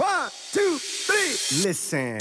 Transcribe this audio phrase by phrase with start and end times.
[0.00, 1.68] One, two, three.
[1.68, 2.16] Listen.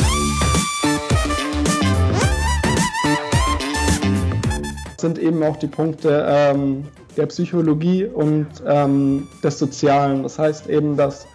[4.99, 6.83] sind eben auch die Punkte ähm,
[7.15, 10.23] der Psychologie und ähm, des Sozialen.
[10.23, 11.25] Das heißt eben, dass,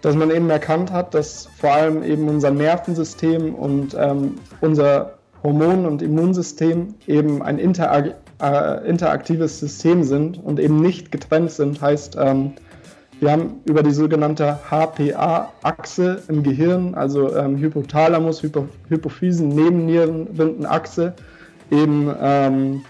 [0.00, 5.84] dass man eben erkannt hat, dass vor allem eben unser Nervensystem und ähm, unser Hormon-
[5.84, 11.82] und Immunsystem eben ein interag äh, interaktives System sind und eben nicht getrennt sind.
[11.82, 12.54] Heißt, ähm,
[13.20, 21.14] wir haben über die sogenannte HPA-Achse im Gehirn, also ähm, Hypothalamus, Hypo Hypophysen, Nebennierenrindenachse,
[21.70, 22.82] eben ähm,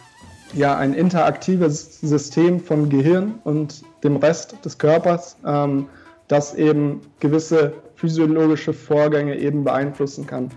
[0.55, 5.87] ja, ein interaktives System von Gehirn und dem Rest des Körpers, ähm,
[6.29, 10.51] das eben gewisse physiologische Vorgänge eben beeinflussen kann.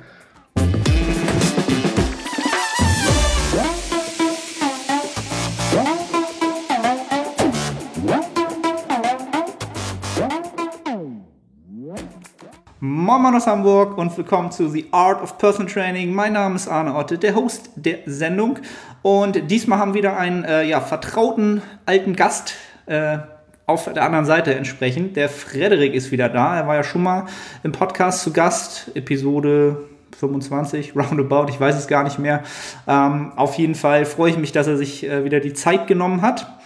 [13.09, 16.13] Moin Moin aus Hamburg und willkommen zu The Art of Personal Training.
[16.13, 18.59] Mein Name ist Arne Otte, der Host der Sendung.
[19.01, 22.53] Und diesmal haben wir wieder einen äh, ja, vertrauten alten Gast
[22.85, 23.17] äh,
[23.65, 25.17] auf der anderen Seite entsprechend.
[25.17, 26.55] Der Frederik ist wieder da.
[26.55, 27.25] Er war ja schon mal
[27.63, 29.77] im Podcast zu Gast, Episode
[30.19, 32.43] 25, roundabout, ich weiß es gar nicht mehr.
[32.87, 36.21] Ähm, auf jeden Fall freue ich mich, dass er sich äh, wieder die Zeit genommen
[36.21, 36.58] hat.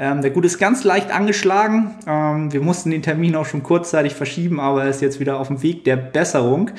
[0.00, 1.90] Ähm, der Gut ist ganz leicht angeschlagen.
[2.06, 5.48] Ähm, wir mussten den Termin auch schon kurzzeitig verschieben, aber er ist jetzt wieder auf
[5.48, 6.70] dem Weg der Besserung.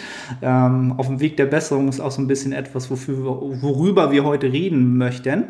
[0.41, 4.23] Ähm, auf dem Weg der Besserung ist auch so ein bisschen etwas, wofür, worüber wir
[4.23, 5.33] heute reden möchten.
[5.33, 5.45] Ähm,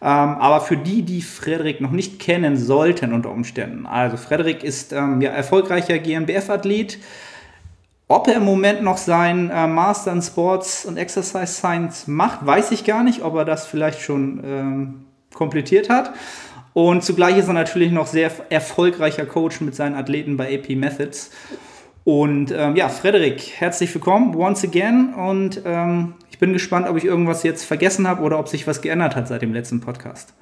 [0.00, 3.86] aber für die, die Frederik noch nicht kennen sollten unter Umständen.
[3.86, 7.00] Also Frederik ist ähm, ja erfolgreicher GmbF-Athlet.
[8.06, 12.70] Ob er im Moment noch sein äh, Master in Sports und Exercise Science macht, weiß
[12.70, 14.94] ich gar nicht, ob er das vielleicht schon ähm,
[15.34, 16.12] komplettiert hat.
[16.76, 21.30] Und zugleich ist er natürlich noch sehr erfolgreicher Coach mit seinen Athleten bei AP Methods.
[22.04, 25.14] Und ähm, ja, Frederik, herzlich willkommen once again.
[25.14, 28.82] Und ähm, ich bin gespannt, ob ich irgendwas jetzt vergessen habe oder ob sich was
[28.82, 30.34] geändert hat seit dem letzten Podcast.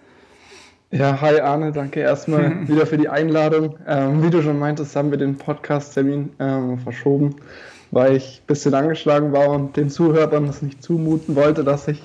[0.90, 3.76] Ja, hi Arne, danke erstmal wieder für die Einladung.
[3.86, 7.36] Ähm, wie du schon meintest, haben wir den Podcast-Termin ähm, verschoben,
[7.92, 12.02] weil ich ein bisschen angeschlagen war und den Zuhörern das nicht zumuten wollte, dass ich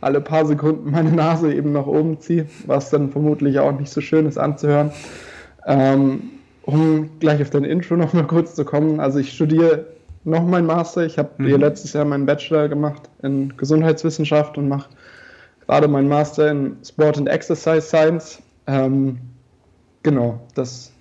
[0.00, 4.00] alle paar Sekunden meine Nase eben nach oben ziehe, was dann vermutlich auch nicht so
[4.00, 4.90] schön ist anzuhören.
[5.66, 6.22] Ähm,
[6.62, 9.86] um gleich auf dein Intro noch mal kurz zu kommen, also ich studiere
[10.24, 11.04] noch mein Master.
[11.04, 11.56] Ich habe mhm.
[11.56, 14.90] letztes Jahr meinen Bachelor gemacht in Gesundheitswissenschaft und mache
[15.66, 18.42] gerade meinen Master in Sport and Exercise Science.
[18.66, 19.18] Ähm,
[20.02, 20.92] genau, das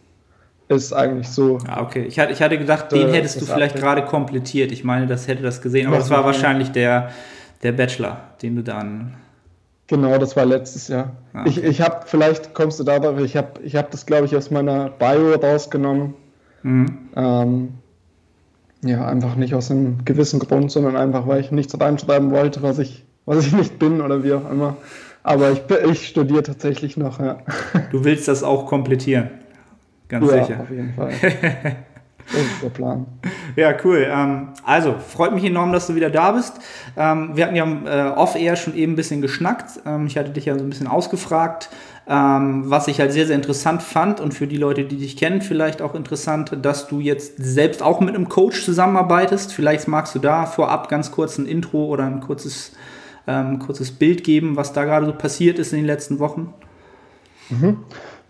[0.70, 1.58] ist eigentlich so.
[1.68, 2.06] Ah, okay.
[2.08, 4.72] Ich hatte, ich hatte gedacht, den hättest du vielleicht gerade komplettiert.
[4.72, 7.10] Ich meine, das hätte das gesehen, aber das war wahrscheinlich der
[7.64, 9.16] der Bachelor, den du dann.
[9.88, 11.12] Genau, das war letztes Jahr.
[11.34, 11.46] Ah.
[11.48, 14.52] Ich, ich habe, vielleicht kommst du darauf, ich habe ich hab das, glaube ich, aus
[14.52, 16.14] meiner Bio rausgenommen.
[16.64, 17.10] Mhm.
[17.16, 17.70] Ähm,
[18.84, 22.80] ja, einfach nicht aus einem gewissen Grund, sondern einfach, weil ich nichts reinschreiben wollte, was
[22.80, 24.78] ich, was ich nicht bin oder wie auch immer.
[25.24, 27.40] Aber ich, ich studiere tatsächlich noch, ja.
[27.92, 29.30] Du willst das auch komplettieren?
[30.08, 30.62] Ganz ja, sicher.
[30.62, 31.12] auf jeden Fall.
[32.32, 33.08] Das ist der Plan.
[33.56, 34.08] Ja, cool.
[34.08, 36.60] Ähm, also, freut mich enorm, dass du wieder da bist.
[36.96, 39.80] Ähm, wir hatten ja äh, off-air schon eben ein bisschen geschnackt.
[39.86, 41.70] Ähm, ich hatte dich ja so ein bisschen ausgefragt,
[42.12, 45.80] was ich halt sehr, sehr interessant fand und für die Leute, die dich kennen, vielleicht
[45.80, 49.54] auch interessant, dass du jetzt selbst auch mit einem Coach zusammenarbeitest.
[49.54, 52.72] Vielleicht magst du da vorab ganz kurz ein Intro oder ein kurzes,
[53.60, 56.52] kurzes Bild geben, was da gerade so passiert ist in den letzten Wochen.
[57.50, 57.78] Mhm.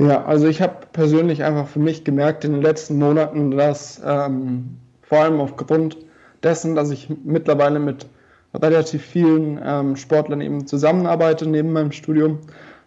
[0.02, 4.78] Ja, also ich habe persönlich einfach für mich gemerkt in den letzten Monaten, dass ähm,
[5.02, 5.98] vor allem aufgrund
[6.42, 8.08] dessen, dass ich mittlerweile mit
[8.54, 12.40] relativ vielen ähm, Sportlern eben zusammenarbeite neben meinem Studium,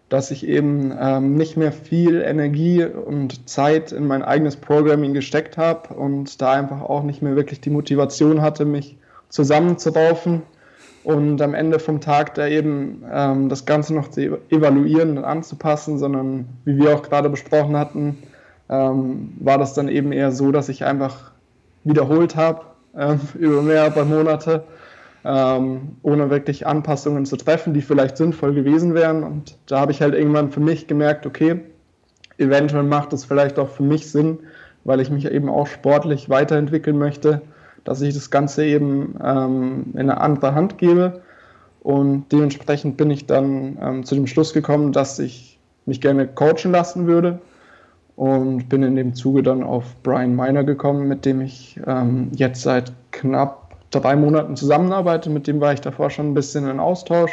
[0.08, 5.58] dass ich eben ähm, nicht mehr viel Energie und Zeit in mein eigenes Programming gesteckt
[5.58, 8.96] habe und da einfach auch nicht mehr wirklich die Motivation hatte, mich
[9.28, 10.42] zusammenzuraufen
[11.04, 15.98] und am Ende vom Tag da eben ähm, das Ganze noch zu evaluieren und anzupassen,
[15.98, 18.18] sondern wie wir auch gerade besprochen hatten,
[18.68, 21.32] ähm, war das dann eben eher so, dass ich einfach
[21.84, 22.62] wiederholt habe
[22.96, 24.64] ähm, über mehrere Monate,
[25.24, 29.24] ähm, ohne wirklich Anpassungen zu treffen, die vielleicht sinnvoll gewesen wären.
[29.24, 31.60] Und da habe ich halt irgendwann für mich gemerkt, okay,
[32.38, 34.38] eventuell macht es vielleicht auch für mich Sinn,
[34.84, 37.42] weil ich mich eben auch sportlich weiterentwickeln möchte
[37.84, 41.22] dass ich das Ganze eben ähm, in eine andere Hand gebe.
[41.80, 46.70] Und dementsprechend bin ich dann ähm, zu dem Schluss gekommen, dass ich mich gerne coachen
[46.70, 47.40] lassen würde.
[48.14, 52.62] Und bin in dem Zuge dann auf Brian Miner gekommen, mit dem ich ähm, jetzt
[52.62, 55.30] seit knapp drei Monaten zusammenarbeite.
[55.30, 57.32] Mit dem war ich davor schon ein bisschen in Austausch.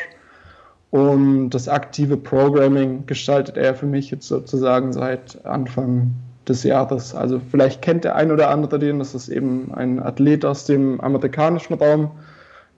[0.90, 6.16] Und das aktive Programming gestaltet er für mich jetzt sozusagen seit Anfang
[6.48, 7.14] des Jahres.
[7.14, 11.00] Also vielleicht kennt der ein oder andere den, das ist eben ein Athlet aus dem
[11.02, 12.12] amerikanischen Raum,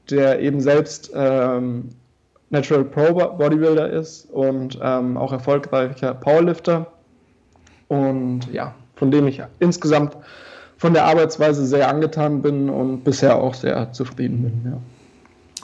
[0.10, 1.90] der eben selbst ähm,
[2.50, 6.88] Natural Pro Bodybuilder ist und ähm, auch erfolgreicher Powerlifter.
[7.88, 10.18] Und ja, von dem ich insgesamt
[10.78, 14.72] von der Arbeitsweise sehr angetan bin und bisher auch sehr zufrieden bin.
[14.72, 14.78] Ja.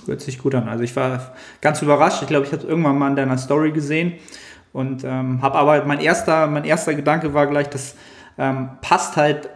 [0.05, 0.69] Hört sich gut an.
[0.69, 2.21] Also ich war ganz überrascht.
[2.21, 4.13] Ich glaube, ich habe es irgendwann mal in deiner Story gesehen
[4.73, 7.95] und ähm, habe aber mein erster, mein erster Gedanke war gleich, das
[8.37, 9.49] ähm, passt halt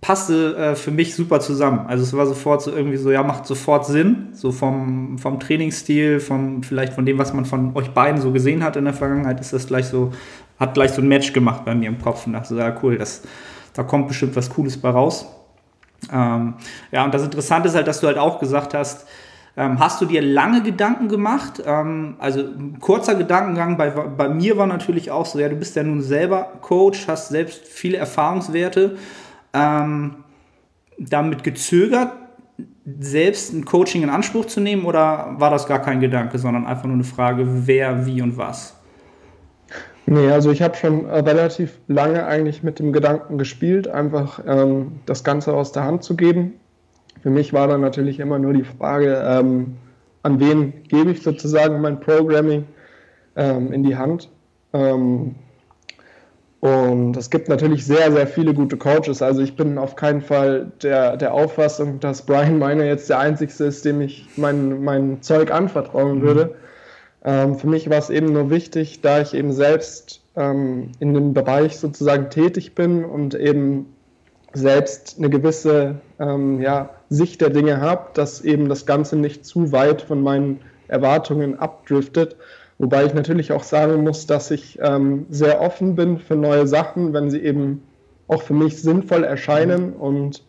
[0.00, 1.86] passte äh, für mich super zusammen.
[1.86, 6.20] Also es war sofort so irgendwie so, ja, macht sofort Sinn, so vom, vom Trainingsstil,
[6.20, 9.40] vom, vielleicht von dem, was man von euch beiden so gesehen hat in der Vergangenheit,
[9.40, 10.12] ist das gleich so,
[10.58, 12.96] hat gleich so ein Match gemacht bei mir im Kopf und dachte so, ja, cool,
[12.96, 13.22] das,
[13.74, 15.26] da kommt bestimmt was Cooles bei raus.
[16.10, 16.54] Ähm,
[16.92, 19.06] ja, und das Interessante ist halt, dass du halt auch gesagt hast,
[19.60, 21.62] hast du dir lange Gedanken gemacht?
[21.64, 22.44] Ähm, also
[22.80, 26.52] kurzer Gedankengang bei, bei mir war natürlich auch so, ja, du bist ja nun selber
[26.60, 28.96] Coach, hast selbst viele Erfahrungswerte
[29.52, 30.16] ähm,
[30.98, 32.12] damit gezögert,
[32.98, 36.84] selbst ein Coaching in Anspruch zu nehmen oder war das gar kein Gedanke, sondern einfach
[36.84, 38.76] nur eine Frage, wer, wie und was?
[40.06, 45.22] Nee, also ich habe schon relativ lange eigentlich mit dem Gedanken gespielt, einfach ähm, das
[45.22, 46.54] Ganze aus der Hand zu geben.
[47.22, 49.76] Für mich war dann natürlich immer nur die Frage, ähm,
[50.22, 52.64] an wen gebe ich sozusagen mein Programming
[53.36, 54.28] ähm, in die Hand.
[54.72, 55.34] Ähm,
[56.60, 59.22] und es gibt natürlich sehr, sehr viele gute Coaches.
[59.22, 63.64] Also ich bin auf keinen Fall der, der Auffassung, dass Brian Miner jetzt der Einzige
[63.64, 66.22] ist, dem ich mein, mein Zeug anvertrauen mhm.
[66.22, 66.54] würde.
[67.24, 71.32] Ähm, für mich war es eben nur wichtig, da ich eben selbst ähm, in dem
[71.32, 73.86] Bereich sozusagen tätig bin und eben
[74.52, 79.72] selbst eine gewisse ähm, ja, Sicht der Dinge habe, dass eben das Ganze nicht zu
[79.72, 82.36] weit von meinen Erwartungen abdriftet
[82.80, 87.12] Wobei ich natürlich auch sagen muss, dass ich ähm, sehr offen bin für neue Sachen,
[87.12, 87.82] wenn sie eben
[88.26, 89.92] auch für mich sinnvoll erscheinen.
[89.92, 90.42] Und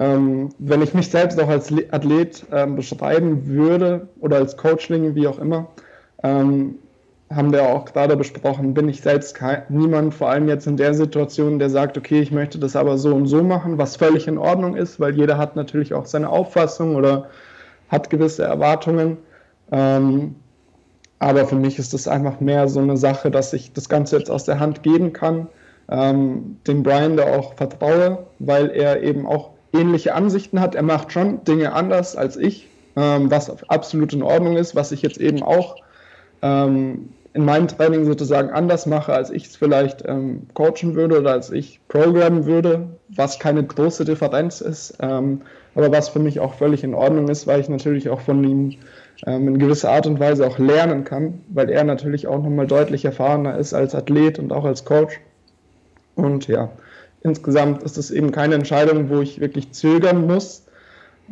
[0.00, 5.28] ähm, wenn ich mich selbst auch als Athlet ähm, beschreiben würde oder als Coachling, wie
[5.28, 5.68] auch immer,
[6.24, 6.78] ähm,
[7.34, 10.94] haben wir auch gerade besprochen, bin ich selbst kein, niemand, vor allem jetzt in der
[10.94, 14.38] Situation, der sagt, okay, ich möchte das aber so und so machen, was völlig in
[14.38, 17.28] Ordnung ist, weil jeder hat natürlich auch seine Auffassung oder
[17.88, 19.18] hat gewisse Erwartungen.
[19.70, 20.34] Ähm,
[21.18, 24.30] aber für mich ist es einfach mehr so eine Sache, dass ich das Ganze jetzt
[24.30, 25.46] aus der Hand geben kann,
[25.88, 30.74] ähm, dem Brian da auch vertraue, weil er eben auch ähnliche Ansichten hat.
[30.74, 35.02] Er macht schon Dinge anders als ich, ähm, was absolut in Ordnung ist, was ich
[35.02, 35.76] jetzt eben auch
[36.42, 41.32] ähm, in meinem Training sozusagen anders mache, als ich es vielleicht ähm, coachen würde oder
[41.32, 45.42] als ich programmen würde, was keine große Differenz ist, ähm,
[45.74, 48.76] aber was für mich auch völlig in Ordnung ist, weil ich natürlich auch von ihm
[49.26, 53.04] ähm, in gewisser Art und Weise auch lernen kann, weil er natürlich auch nochmal deutlich
[53.04, 55.18] erfahrener ist als Athlet und auch als Coach.
[56.14, 56.70] Und ja,
[57.22, 60.66] insgesamt ist es eben keine Entscheidung, wo ich wirklich zögern muss,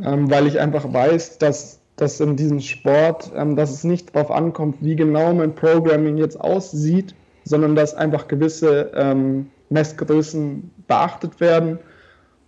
[0.02, 4.30] ähm, weil ich einfach weiß, dass, dass in diesem Sport, ähm, dass es nicht darauf
[4.30, 7.14] ankommt, wie genau mein Programming jetzt aussieht,
[7.44, 11.78] sondern dass einfach gewisse ähm, Messgrößen beachtet werden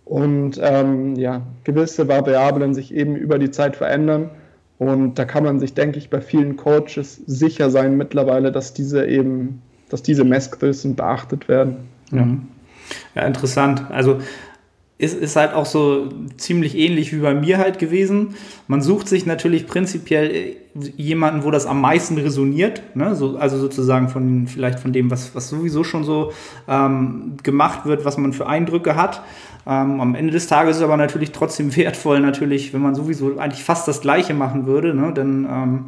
[0.05, 4.31] und ähm, ja, gewisse Variablen sich eben über die Zeit verändern
[4.77, 9.05] und da kann man sich, denke ich, bei vielen Coaches sicher sein mittlerweile, dass diese
[9.05, 11.87] eben, dass diese Messgrößen beachtet werden.
[12.11, 12.27] Ja,
[13.15, 13.85] ja interessant.
[13.89, 14.19] Also
[14.97, 18.35] ist, ist halt auch so ziemlich ähnlich wie bei mir halt gewesen.
[18.67, 20.55] Man sucht sich natürlich prinzipiell
[20.95, 23.15] jemanden, wo das am meisten resoniert, ne?
[23.15, 26.31] so, also sozusagen von vielleicht von dem, was, was sowieso schon so
[26.67, 29.21] ähm, gemacht wird, was man für Eindrücke hat.
[29.65, 33.37] Ähm, am Ende des Tages ist es aber natürlich trotzdem wertvoll, natürlich, wenn man sowieso
[33.37, 35.11] eigentlich fast das Gleiche machen würde, ne?
[35.13, 35.85] dann ähm,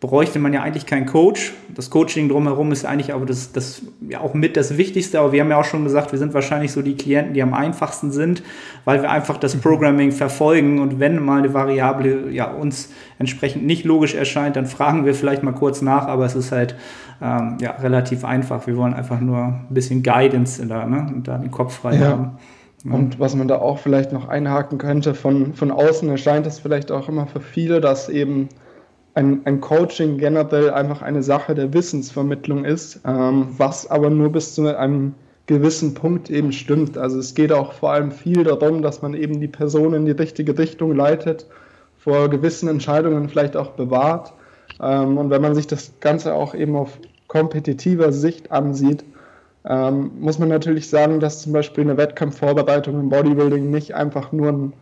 [0.00, 1.54] bräuchte man ja eigentlich keinen Coach.
[1.74, 5.18] Das Coaching drumherum ist eigentlich aber das, das ja auch mit das Wichtigste.
[5.18, 7.54] Aber wir haben ja auch schon gesagt, wir sind wahrscheinlich so die Klienten, die am
[7.54, 8.42] einfachsten sind,
[8.84, 9.60] weil wir einfach das mhm.
[9.60, 15.06] Programming verfolgen und wenn mal eine Variable ja uns entsprechend nicht logisch erscheint, dann fragen
[15.06, 16.76] wir vielleicht mal kurz nach, aber es ist halt
[17.22, 18.66] ähm, ja relativ einfach.
[18.66, 21.10] Wir wollen einfach nur ein bisschen Guidance da, ne?
[21.14, 22.08] und da den Kopf frei ja.
[22.08, 22.38] haben.
[22.88, 26.92] Und was man da auch vielleicht noch einhaken könnte, von, von außen erscheint es vielleicht
[26.92, 28.48] auch immer für viele, dass eben
[29.16, 34.54] ein, ein Coaching generell einfach eine Sache der Wissensvermittlung ist, ähm, was aber nur bis
[34.54, 35.14] zu einem
[35.46, 36.98] gewissen Punkt eben stimmt.
[36.98, 40.12] Also es geht auch vor allem viel darum, dass man eben die Person in die
[40.12, 41.46] richtige Richtung leitet,
[41.96, 44.34] vor gewissen Entscheidungen vielleicht auch bewahrt.
[44.80, 49.02] Ähm, und wenn man sich das Ganze auch eben auf kompetitiver Sicht ansieht,
[49.64, 54.48] ähm, muss man natürlich sagen, dass zum Beispiel eine Wettkampfvorbereitung im Bodybuilding nicht einfach nur
[54.48, 54.72] ein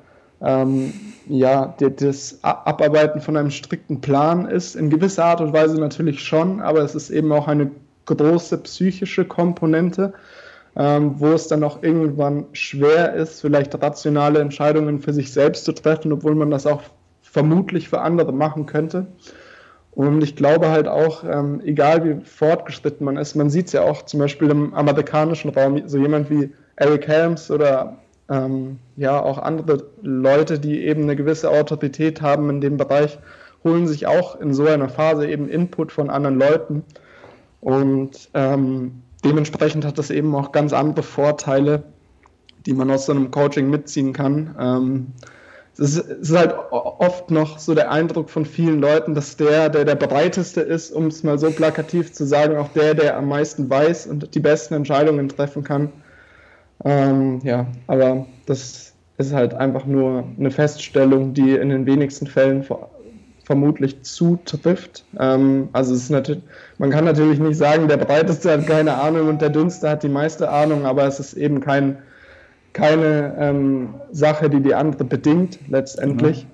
[0.41, 0.93] ähm,
[1.27, 4.77] ja, das Abarbeiten von einem strikten Plan ist.
[4.77, 7.71] In gewisser Art und Weise natürlich schon, aber es ist eben auch eine
[8.07, 10.13] große psychische Komponente,
[10.77, 15.73] ähm, wo es dann auch irgendwann schwer ist, vielleicht rationale Entscheidungen für sich selbst zu
[15.73, 16.83] treffen, obwohl man das auch
[17.23, 19.07] vermutlich für andere machen könnte.
[19.93, 23.83] Und ich glaube halt auch, ähm, egal wie fortgeschritten man ist, man sieht es ja
[23.83, 27.97] auch zum Beispiel im amerikanischen Raum, so jemand wie Eric Helms oder
[28.31, 33.19] ähm, ja auch andere Leute, die eben eine gewisse Autorität haben in dem Bereich,
[33.63, 36.85] holen sich auch in so einer Phase eben Input von anderen Leuten.
[37.61, 41.83] Und ähm, dementsprechend hat das eben auch ganz andere Vorteile,
[42.67, 44.55] die man aus so einem Coaching mitziehen kann.
[44.59, 45.07] Ähm,
[45.75, 49.71] es, ist, es ist halt oft noch so der Eindruck von vielen Leuten, dass der,
[49.71, 53.29] der der breiteste ist, um es mal so plakativ zu sagen, auch der, der am
[53.29, 55.91] meisten weiß und die besten Entscheidungen treffen kann.
[56.85, 62.63] Ähm, ja, aber das ist halt einfach nur eine Feststellung, die in den wenigsten Fällen
[62.63, 62.91] vor,
[63.45, 65.05] vermutlich zutrifft.
[65.19, 66.43] Ähm, also es ist natürlich,
[66.79, 70.09] man kann natürlich nicht sagen, der Breiteste hat keine Ahnung und der Dünnste hat die
[70.09, 71.99] meiste Ahnung, aber es ist eben kein,
[72.73, 76.47] keine ähm, Sache, die die andere bedingt letztendlich.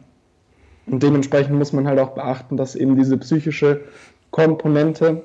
[0.86, 0.92] Mhm.
[0.92, 3.80] Und dementsprechend muss man halt auch beachten, dass eben diese psychische
[4.30, 5.22] Komponente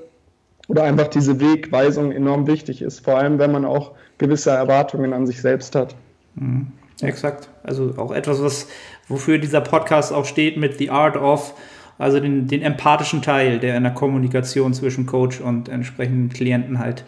[0.68, 5.28] oder einfach diese Wegweisung enorm wichtig ist, vor allem wenn man auch gewisse Erwartungen an
[5.28, 5.96] sich selbst hat.
[6.36, 6.68] Mhm.
[7.02, 7.50] Exakt.
[7.64, 8.68] Also auch etwas, was
[9.08, 11.54] wofür dieser Podcast auch steht mit The Art of,
[11.98, 17.06] also den, den empathischen Teil, der in der Kommunikation zwischen Coach und entsprechenden Klienten halt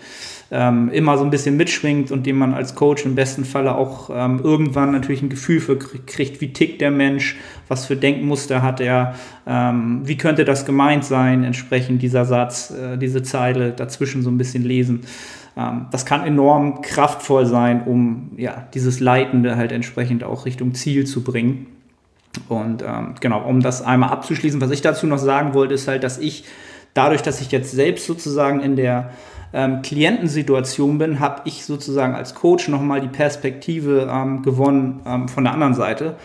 [0.49, 4.09] ähm, immer so ein bisschen mitschwingt und dem man als Coach im besten Falle auch
[4.13, 8.79] ähm, irgendwann natürlich ein Gefühl für kriegt, wie tickt der Mensch, was für Denkmuster hat
[8.79, 9.15] er,
[9.45, 14.37] ähm, wie könnte das gemeint sein, entsprechend dieser Satz, äh, diese Zeile dazwischen so ein
[14.37, 15.01] bisschen lesen.
[15.57, 21.05] Ähm, das kann enorm kraftvoll sein, um ja, dieses Leitende halt entsprechend auch Richtung Ziel
[21.05, 21.67] zu bringen.
[22.49, 26.03] Und ähm, genau, um das einmal abzuschließen, was ich dazu noch sagen wollte, ist halt,
[26.03, 26.45] dass ich
[26.93, 29.11] dadurch, dass ich jetzt selbst sozusagen in der
[29.53, 35.43] ähm, Klientensituation bin, habe ich sozusagen als Coach nochmal die Perspektive ähm, gewonnen ähm, von
[35.43, 36.15] der anderen Seite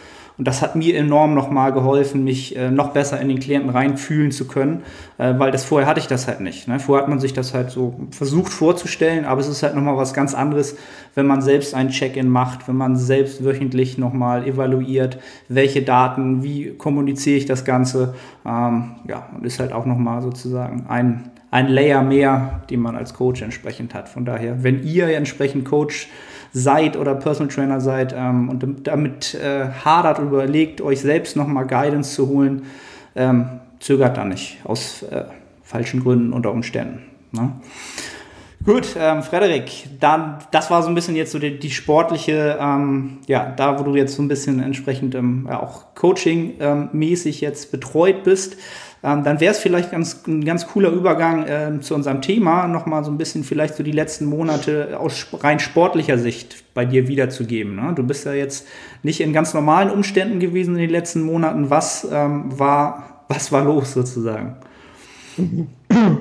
[0.43, 4.33] und das hat mir enorm nochmal geholfen, mich äh, noch besser in den Klienten reinfühlen
[4.33, 4.83] zu können,
[5.17, 6.67] äh, weil das vorher hatte ich das halt nicht.
[6.67, 6.81] Ne?
[6.81, 10.15] Vorher hat man sich das halt so versucht vorzustellen, aber es ist halt nochmal was
[10.15, 10.77] ganz anderes,
[11.15, 16.75] wenn man selbst ein Check-in macht, wenn man selbst wöchentlich nochmal evaluiert, welche Daten, wie
[16.77, 18.17] kommuniziere ich das Ganze.
[18.45, 23.15] Ähm, ja, und ist halt auch nochmal sozusagen ein, ein Layer mehr, den man als
[23.15, 24.09] Coach entsprechend hat.
[24.09, 26.09] Von daher, wenn ihr entsprechend Coach
[26.53, 31.67] seid oder Personal Trainer seid ähm, und damit äh, hadert und überlegt, euch selbst nochmal
[31.67, 32.67] Guidance zu holen,
[33.15, 35.25] ähm, zögert da nicht aus äh,
[35.63, 37.03] falschen Gründen unter Umständen.
[37.33, 37.53] Ne?
[38.65, 43.19] Gut, ähm, Frederik, dann, das war so ein bisschen jetzt so die, die sportliche, ähm,
[43.27, 48.23] ja, da wo du jetzt so ein bisschen entsprechend ähm, auch Coaching-mäßig ähm, jetzt betreut
[48.23, 48.57] bist.
[49.05, 53.05] Ähm, dann wäre es vielleicht ganz, ein ganz cooler Übergang äh, zu unserem Thema, nochmal
[53.05, 57.75] so ein bisschen vielleicht so die letzten Monate aus rein sportlicher Sicht bei dir wiederzugeben.
[57.75, 57.93] Ne?
[57.97, 58.67] Du bist ja jetzt
[59.03, 61.69] nicht in ganz normalen Umständen gewesen in den letzten Monaten.
[61.69, 64.57] Was, ähm, war, was war los sozusagen?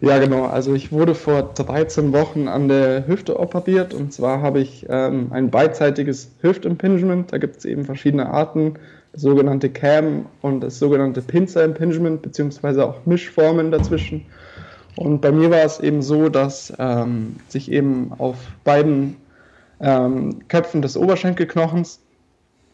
[0.00, 0.44] Ja, genau.
[0.44, 5.28] Also ich wurde vor 13 Wochen an der Hüfte operiert und zwar habe ich ähm,
[5.30, 7.32] ein beidseitiges Hüftimpingement.
[7.32, 8.74] Da gibt es eben verschiedene Arten
[9.14, 14.26] sogenannte Cam und das sogenannte Pincer Impingement, beziehungsweise auch Mischformen dazwischen.
[14.96, 19.16] Und bei mir war es eben so, dass ähm, sich eben auf beiden
[19.80, 22.00] ähm, Köpfen des Oberschenkelknochens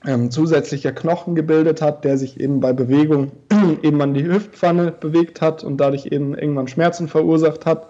[0.06, 3.32] ähm, zusätzlicher Knochen gebildet hat, der sich eben bei Bewegung
[3.82, 7.88] eben an die Hüftpfanne bewegt hat und dadurch eben irgendwann Schmerzen verursacht hat.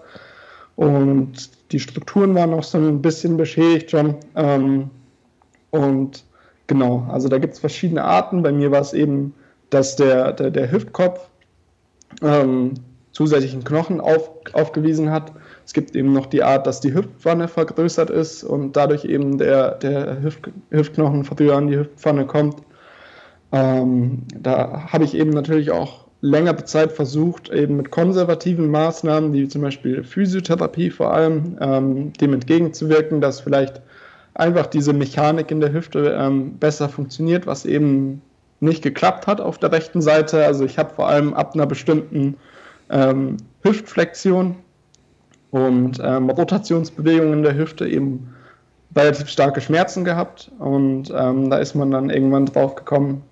[0.75, 4.15] Und die Strukturen waren auch so ein bisschen beschädigt schon.
[4.35, 4.89] Ähm,
[5.69, 6.23] und
[6.71, 8.43] Genau, also da gibt es verschiedene Arten.
[8.43, 9.33] Bei mir war es eben,
[9.71, 11.19] dass der, der, der Hüftkopf
[12.21, 12.75] ähm,
[13.11, 15.33] zusätzlichen Knochen auf, aufgewiesen hat.
[15.65, 19.71] Es gibt eben noch die Art, dass die Hüftpfanne vergrößert ist und dadurch eben der,
[19.79, 22.55] der Hüft, Hüftknochen früher an die Hüftpfanne kommt.
[23.51, 29.49] Ähm, da habe ich eben natürlich auch längere Zeit versucht, eben mit konservativen Maßnahmen, wie
[29.49, 33.81] zum Beispiel Physiotherapie vor allem, ähm, dem entgegenzuwirken, dass vielleicht
[34.33, 38.21] einfach diese Mechanik in der Hüfte ähm, besser funktioniert, was eben
[38.59, 40.45] nicht geklappt hat auf der rechten Seite.
[40.45, 42.37] Also ich habe vor allem ab einer bestimmten
[42.89, 44.55] ähm, Hüftflexion
[45.49, 48.33] und ähm, Rotationsbewegungen in der Hüfte eben
[48.95, 53.23] relativ starke Schmerzen gehabt und ähm, da ist man dann irgendwann drauf gekommen,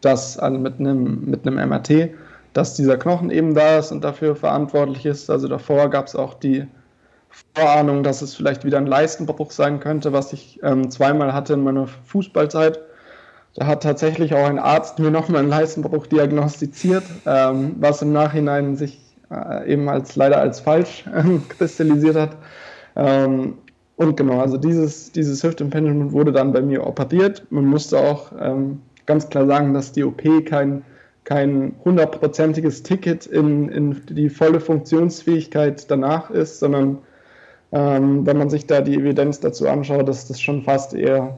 [0.00, 2.10] dass also mit einem mit einem MRT,
[2.52, 5.30] dass dieser Knochen eben da ist und dafür verantwortlich ist.
[5.30, 6.66] Also davor gab es auch die
[7.54, 11.62] Vorahnung, dass es vielleicht wieder ein Leistenbruch sein könnte, was ich ähm, zweimal hatte in
[11.64, 12.80] meiner Fußballzeit.
[13.54, 18.76] Da hat tatsächlich auch ein Arzt mir nochmal einen Leistenbruch diagnostiziert, ähm, was im Nachhinein
[18.76, 19.00] sich
[19.30, 22.36] äh, eben als leider als falsch äh, kristallisiert hat.
[22.96, 23.58] Ähm,
[23.96, 27.46] Und genau, also dieses, dieses Hüftimpingement wurde dann bei mir operiert.
[27.50, 30.84] Man musste auch ähm, ganz klar sagen, dass die OP kein
[31.24, 36.98] kein hundertprozentiges Ticket in, in die volle Funktionsfähigkeit danach ist, sondern
[37.72, 41.36] ähm, wenn man sich da die Evidenz dazu anschaut, ist das schon fast eher,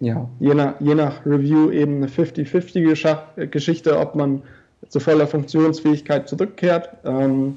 [0.00, 4.42] ja, je nach, je nach Review eben eine 50-50-Geschichte, ob man
[4.88, 6.90] zu voller Funktionsfähigkeit zurückkehrt.
[7.04, 7.56] Ähm,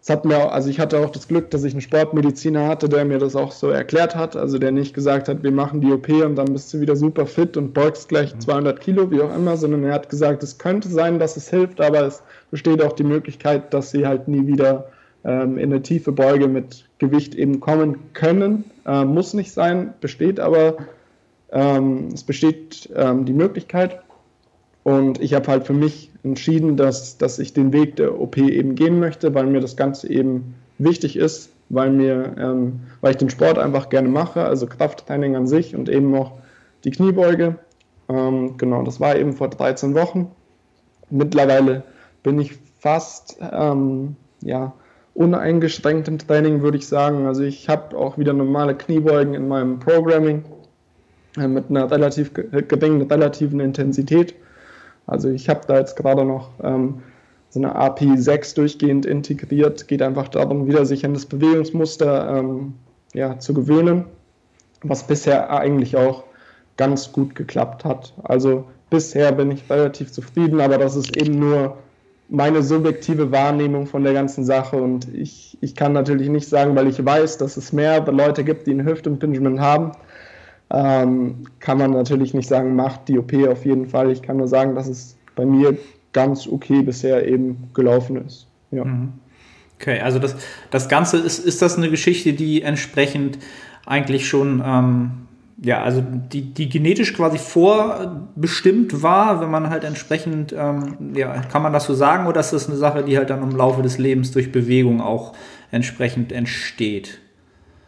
[0.00, 3.04] es hat mir, also ich hatte auch das Glück, dass ich einen Sportmediziner hatte, der
[3.04, 6.08] mir das auch so erklärt hat, also der nicht gesagt hat, wir machen die OP
[6.08, 8.80] und dann bist du wieder super fit und beugst gleich 200 mhm.
[8.80, 12.06] Kilo, wie auch immer, sondern er hat gesagt, es könnte sein, dass es hilft, aber
[12.06, 14.86] es besteht auch die Möglichkeit, dass sie halt nie wieder
[15.24, 18.64] ähm, in eine tiefe Beuge mit Gewicht eben kommen können.
[18.86, 20.76] Äh, muss nicht sein, besteht aber,
[21.52, 24.00] ähm, es besteht ähm, die Möglichkeit.
[24.84, 28.74] Und ich habe halt für mich entschieden, dass, dass ich den Weg der OP eben
[28.74, 33.30] gehen möchte, weil mir das Ganze eben wichtig ist, weil, mir, ähm, weil ich den
[33.30, 36.32] Sport einfach gerne mache, also Krafttraining an sich und eben auch
[36.84, 37.58] die Kniebeuge.
[38.08, 40.30] Ähm, genau, das war eben vor 13 Wochen.
[41.10, 41.82] Mittlerweile
[42.22, 44.72] bin ich fast ähm, ja,
[45.18, 47.26] uneingeschränkt im Training, würde ich sagen.
[47.26, 50.44] Also ich habe auch wieder normale Kniebeugen in meinem Programming
[51.36, 54.34] äh, mit einer relativ geringen relativen Intensität
[55.08, 57.02] also ich habe da jetzt gerade noch ähm,
[57.48, 59.88] so eine API 6 durchgehend integriert.
[59.88, 62.74] Geht einfach darum, wieder sich an das Bewegungsmuster ähm,
[63.14, 64.04] ja, zu gewöhnen,
[64.82, 66.24] was bisher eigentlich auch
[66.76, 68.12] ganz gut geklappt hat.
[68.22, 71.78] Also bisher bin ich relativ zufrieden, aber das ist eben nur
[72.28, 76.86] meine subjektive Wahrnehmung von der ganzen Sache und ich, ich kann natürlich nicht sagen, weil
[76.86, 79.92] ich weiß, dass es mehr Leute gibt, die ein Hüftimpingement haben,
[80.70, 84.10] ähm, kann man natürlich nicht sagen, macht die OP auf jeden Fall.
[84.10, 85.78] Ich kann nur sagen, dass es bei mir
[86.12, 88.46] ganz okay bisher eben gelaufen ist.
[88.70, 88.84] Ja.
[88.84, 89.12] Mhm.
[89.80, 90.34] Okay, also das,
[90.70, 93.38] das Ganze ist, ist das eine Geschichte, die entsprechend
[93.86, 95.27] eigentlich schon, ähm,
[95.60, 101.62] ja, also die, die genetisch quasi vorbestimmt war, wenn man halt entsprechend, ähm, ja, kann
[101.62, 103.98] man das so sagen, oder ist das eine Sache, die halt dann im Laufe des
[103.98, 105.32] Lebens durch Bewegung auch
[105.72, 107.18] entsprechend entsteht?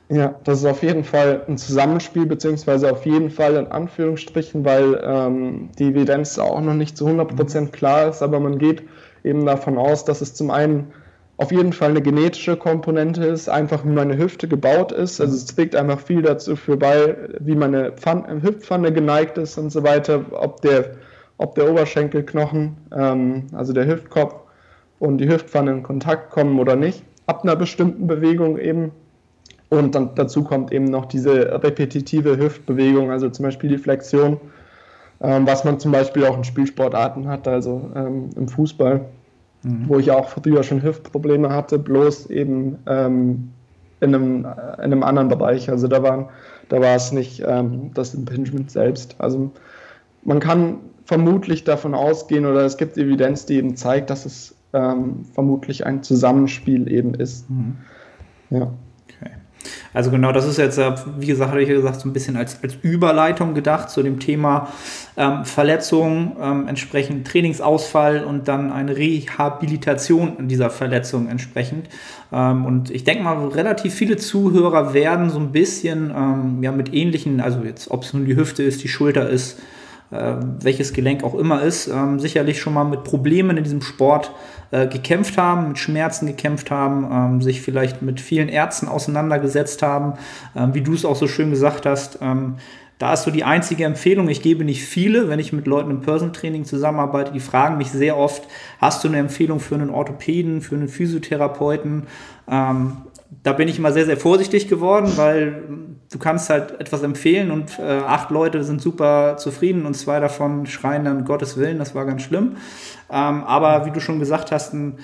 [0.09, 5.01] Ja, das ist auf jeden Fall ein Zusammenspiel, beziehungsweise auf jeden Fall in Anführungsstrichen, weil
[5.05, 8.83] ähm, die Evidenz auch noch nicht zu 100% klar ist, aber man geht
[9.23, 10.89] eben davon aus, dass es zum einen
[11.41, 15.23] auf jeden Fall eine genetische Komponente ist, einfach wie meine Hüfte gebaut ist.
[15.23, 19.71] Also es trägt einfach viel dazu für bei, wie meine Pfanne, Hüftpfanne geneigt ist und
[19.71, 20.97] so weiter, ob der,
[21.39, 24.35] ob der Oberschenkelknochen, ähm, also der Hüftkopf
[24.99, 28.93] und die Hüftpfanne in Kontakt kommen oder nicht, ab einer bestimmten Bewegung eben.
[29.71, 34.39] Und dann dazu kommt eben noch diese repetitive Hüftbewegung, also zum Beispiel die Flexion,
[35.23, 39.07] ähm, was man zum Beispiel auch in Spielsportarten hat, also ähm, im Fußball,
[39.63, 39.89] mhm.
[39.89, 43.51] wo ich auch früher schon Hüftprobleme hatte, bloß eben ähm,
[44.01, 45.71] in, einem, in einem anderen Bereich.
[45.71, 46.29] Also da, waren,
[46.69, 49.17] da war es nicht ähm, das Impingement selbst.
[49.19, 49.51] Also
[50.25, 55.25] man kann vermutlich davon ausgehen oder es gibt Evidenz, die eben zeigt, dass es ähm,
[55.35, 57.51] vermutlich ein Zusammenspiel eben ist.
[57.51, 57.77] Mhm.
[58.51, 58.73] Ja.
[59.93, 62.63] Also genau, das ist jetzt, äh, wie gesagt, habe ich gesagt, so ein bisschen als,
[62.63, 64.69] als Überleitung gedacht zu dem Thema
[65.17, 71.89] ähm, Verletzung, ähm, entsprechend Trainingsausfall und dann eine Rehabilitation dieser Verletzung entsprechend.
[72.33, 76.95] Ähm, und ich denke mal, relativ viele Zuhörer werden so ein bisschen ähm, ja, mit
[76.95, 79.59] ähnlichen, also jetzt, ob es nun die Hüfte ist, die Schulter ist,
[80.11, 84.33] äh, welches Gelenk auch immer ist, ähm, sicherlich schon mal mit Problemen in diesem Sport
[84.73, 90.15] äh, gekämpft haben, mit Schmerzen gekämpft haben, ähm, sich vielleicht mit vielen Ärzten auseinandergesetzt haben,
[90.57, 92.19] ähm, wie du es auch so schön gesagt hast.
[92.21, 92.57] Ähm,
[92.99, 96.03] da ist so die einzige Empfehlung, ich gebe nicht viele, wenn ich mit Leuten im
[96.03, 98.43] Person Training zusammenarbeite, die fragen mich sehr oft,
[98.79, 102.09] hast du eine Empfehlung für einen Orthopäden, für einen Physiotherapeuten?
[103.43, 105.63] Da bin ich immer sehr, sehr vorsichtig geworden, weil
[106.11, 110.67] du kannst halt etwas empfehlen und äh, acht Leute sind super zufrieden und zwei davon
[110.67, 112.57] schreien dann Gottes Willen, das war ganz schlimm.
[113.11, 114.99] Ähm, aber wie du schon gesagt hast, ein,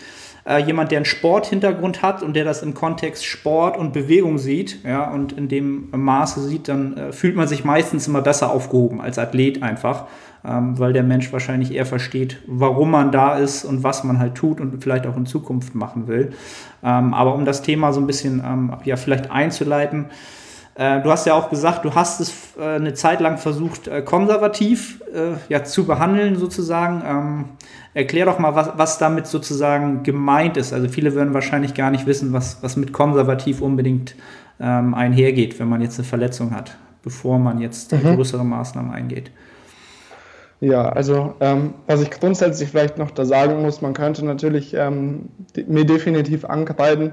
[0.46, 4.84] äh, jemand, der einen Sporthintergrund hat und der das im Kontext Sport und Bewegung sieht,
[4.84, 9.00] ja, und in dem Maße sieht, dann äh, fühlt man sich meistens immer besser aufgehoben
[9.00, 10.06] als Athlet einfach,
[10.46, 14.34] ähm, weil der Mensch wahrscheinlich eher versteht, warum man da ist und was man halt
[14.34, 16.32] tut und vielleicht auch in Zukunft machen will.
[16.84, 20.06] Ähm, aber um das Thema so ein bisschen ähm, ja, vielleicht einzuleiten,
[20.76, 24.02] äh, du hast ja auch gesagt, du hast es äh, eine Zeit lang versucht, äh,
[24.02, 25.02] konservativ
[25.48, 27.02] ja, zu behandeln, sozusagen.
[27.06, 27.44] Ähm,
[27.94, 30.74] erklär doch mal, was, was damit sozusagen gemeint ist.
[30.74, 34.14] Also viele würden wahrscheinlich gar nicht wissen, was, was mit konservativ unbedingt
[34.60, 38.16] ähm, einhergeht, wenn man jetzt eine Verletzung hat, bevor man jetzt mhm.
[38.16, 39.30] größere Maßnahmen eingeht.
[40.60, 45.28] Ja, also ähm, was ich grundsätzlich vielleicht noch da sagen muss, man könnte natürlich ähm,
[45.66, 47.12] mir definitiv ankreiden,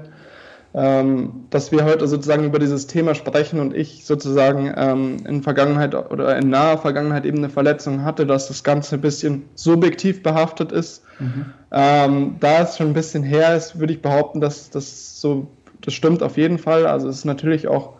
[0.72, 5.94] ähm, dass wir heute sozusagen über dieses Thema sprechen und ich sozusagen ähm, in Vergangenheit
[5.94, 10.72] oder in naher Vergangenheit eben eine Verletzung hatte, dass das Ganze ein bisschen subjektiv behaftet
[10.72, 11.04] ist.
[11.20, 11.46] Mhm.
[11.70, 15.48] Ähm, da es schon ein bisschen her ist, würde ich behaupten, dass das so,
[15.82, 16.86] das stimmt auf jeden Fall.
[16.86, 17.93] Also es ist natürlich auch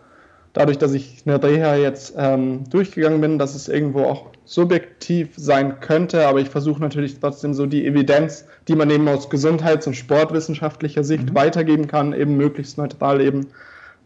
[0.55, 5.79] dadurch, dass ich eine Reha jetzt ähm, durchgegangen bin, dass es irgendwo auch subjektiv sein
[5.81, 9.95] könnte, aber ich versuche natürlich trotzdem so die Evidenz, die man eben aus gesundheits- und
[9.95, 11.35] sportwissenschaftlicher Sicht mhm.
[11.35, 13.47] weitergeben kann, eben möglichst neutral eben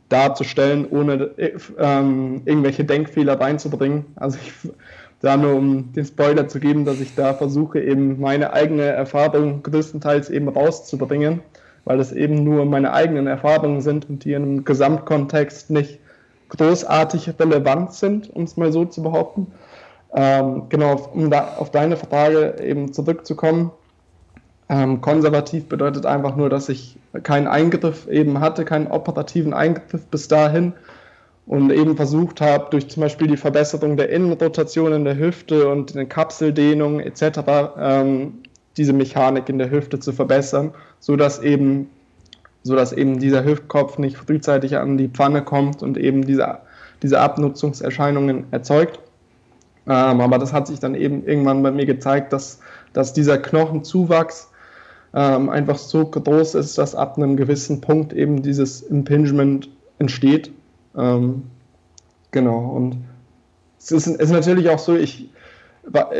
[0.09, 1.29] darzustellen, ohne
[1.77, 4.05] ähm, irgendwelche Denkfehler reinzubringen.
[4.15, 4.51] Also ich,
[5.21, 9.61] da nur um den Spoiler zu geben, dass ich da versuche, eben meine eigene Erfahrung
[9.61, 11.41] größtenteils eben rauszubringen,
[11.85, 15.99] weil das eben nur meine eigenen Erfahrungen sind und die in einem Gesamtkontext nicht
[16.49, 19.47] großartig relevant sind, um es mal so zu behaupten.
[20.13, 23.71] Ähm, genau, um da auf deine Frage eben zurückzukommen.
[24.67, 30.27] Ähm, konservativ bedeutet einfach nur, dass ich keinen Eingriff eben hatte, keinen operativen Eingriff bis
[30.27, 30.73] dahin
[31.47, 35.95] und eben versucht habe, durch zum Beispiel die Verbesserung der Innenrotation in der Hüfte und
[35.95, 37.39] eine Kapseldehnung etc.
[37.79, 38.33] Ähm,
[38.77, 41.89] diese Mechanik in der Hüfte zu verbessern, sodass eben,
[42.69, 46.59] sodass eben dieser Hüftkopf nicht frühzeitig an die Pfanne kommt und eben diese,
[47.01, 48.99] diese Abnutzungserscheinungen erzeugt.
[49.87, 52.59] Ähm, aber das hat sich dann eben irgendwann bei mir gezeigt, dass,
[52.93, 54.51] dass dieser Knochenzuwachs
[55.15, 60.51] ähm, einfach so groß ist, dass ab einem gewissen Punkt eben dieses Impingement entsteht.
[60.95, 61.41] Ähm,
[62.29, 62.97] genau, und
[63.79, 65.31] es ist, ist, natürlich auch so, ich,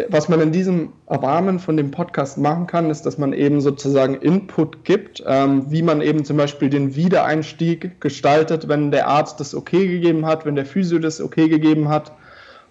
[0.10, 4.16] was man in diesem Rahmen von dem Podcast machen kann, ist, dass man eben sozusagen
[4.16, 9.54] Input gibt, ähm, wie man eben zum Beispiel den Wiedereinstieg gestaltet, wenn der Arzt das
[9.54, 12.12] okay gegeben hat, wenn der Physio das okay gegeben hat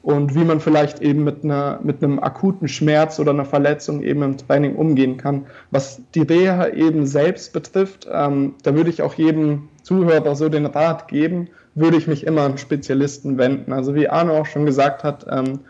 [0.03, 4.23] und wie man vielleicht eben mit, einer, mit einem akuten Schmerz oder einer Verletzung eben
[4.23, 5.47] im Training umgehen kann.
[5.71, 10.67] Was die Reha eben selbst betrifft, ähm, da würde ich auch jedem Zuhörer so den
[10.67, 13.73] Rat geben, würde ich mich immer an Spezialisten wenden.
[13.73, 15.61] Also wie Arno auch schon gesagt hat, ähm,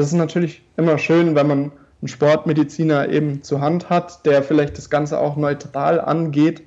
[0.00, 4.76] es ist natürlich immer schön, wenn man einen Sportmediziner eben zur Hand hat, der vielleicht
[4.76, 6.62] das Ganze auch neutral angeht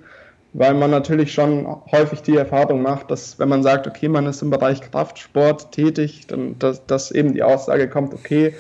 [0.58, 4.42] weil man natürlich schon häufig die Erfahrung macht, dass wenn man sagt, okay, man ist
[4.42, 8.56] im Bereich Kraftsport tätig, dann dass, dass eben die Aussage kommt, okay,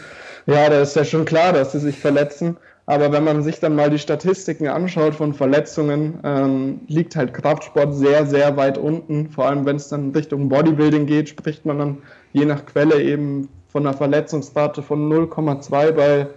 [0.45, 2.57] ja, da ist ja schon klar, dass sie sich verletzen.
[2.85, 7.95] Aber wenn man sich dann mal die Statistiken anschaut von Verletzungen, ähm, liegt halt Kraftsport
[7.95, 9.29] sehr, sehr weit unten.
[9.31, 11.97] Vor allem, wenn es dann Richtung Bodybuilding geht, spricht man dann
[12.33, 16.27] je nach Quelle eben von einer Verletzungsrate von 0,2 bei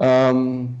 [0.00, 0.74] ähm,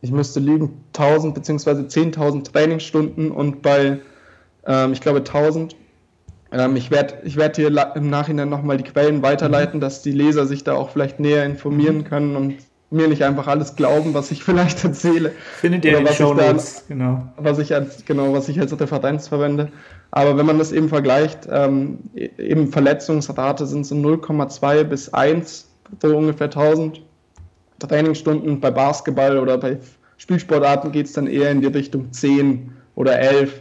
[0.00, 1.70] ich müsste liegen 1000 bzw.
[1.82, 4.00] 10.000 Trainingsstunden und bei,
[4.66, 5.76] ähm, ich glaube, 1000.
[6.50, 9.82] Ähm, ich werde ich werd hier im Nachhinein nochmal die Quellen weiterleiten, mhm.
[9.82, 12.04] dass die Leser sich da auch vielleicht näher informieren mhm.
[12.04, 12.56] können und
[12.90, 15.30] mir nicht einfach alles glauben, was ich vielleicht erzähle.
[15.60, 17.22] Findet ihr in den Show Notes, genau.
[17.36, 19.70] Was ich als, genau, was ich als Referenz verwende.
[20.16, 25.68] Aber wenn man das eben vergleicht, ähm, e-, eben Verletzungsrate sind so 0,2 bis 1
[26.00, 27.02] so ungefähr 1000
[27.80, 28.58] Trainingsstunden.
[28.58, 29.76] Bei Basketball oder bei
[30.16, 33.60] Spielsportarten geht es dann eher in die Richtung 10 oder 11.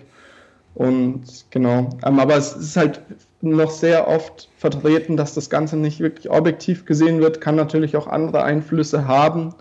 [0.76, 3.02] Und genau, ähm, aber es ist halt
[3.42, 8.08] noch sehr oft vertreten, dass das Ganze nicht wirklich objektiv gesehen wird, kann natürlich auch
[8.08, 9.54] andere Einflüsse haben.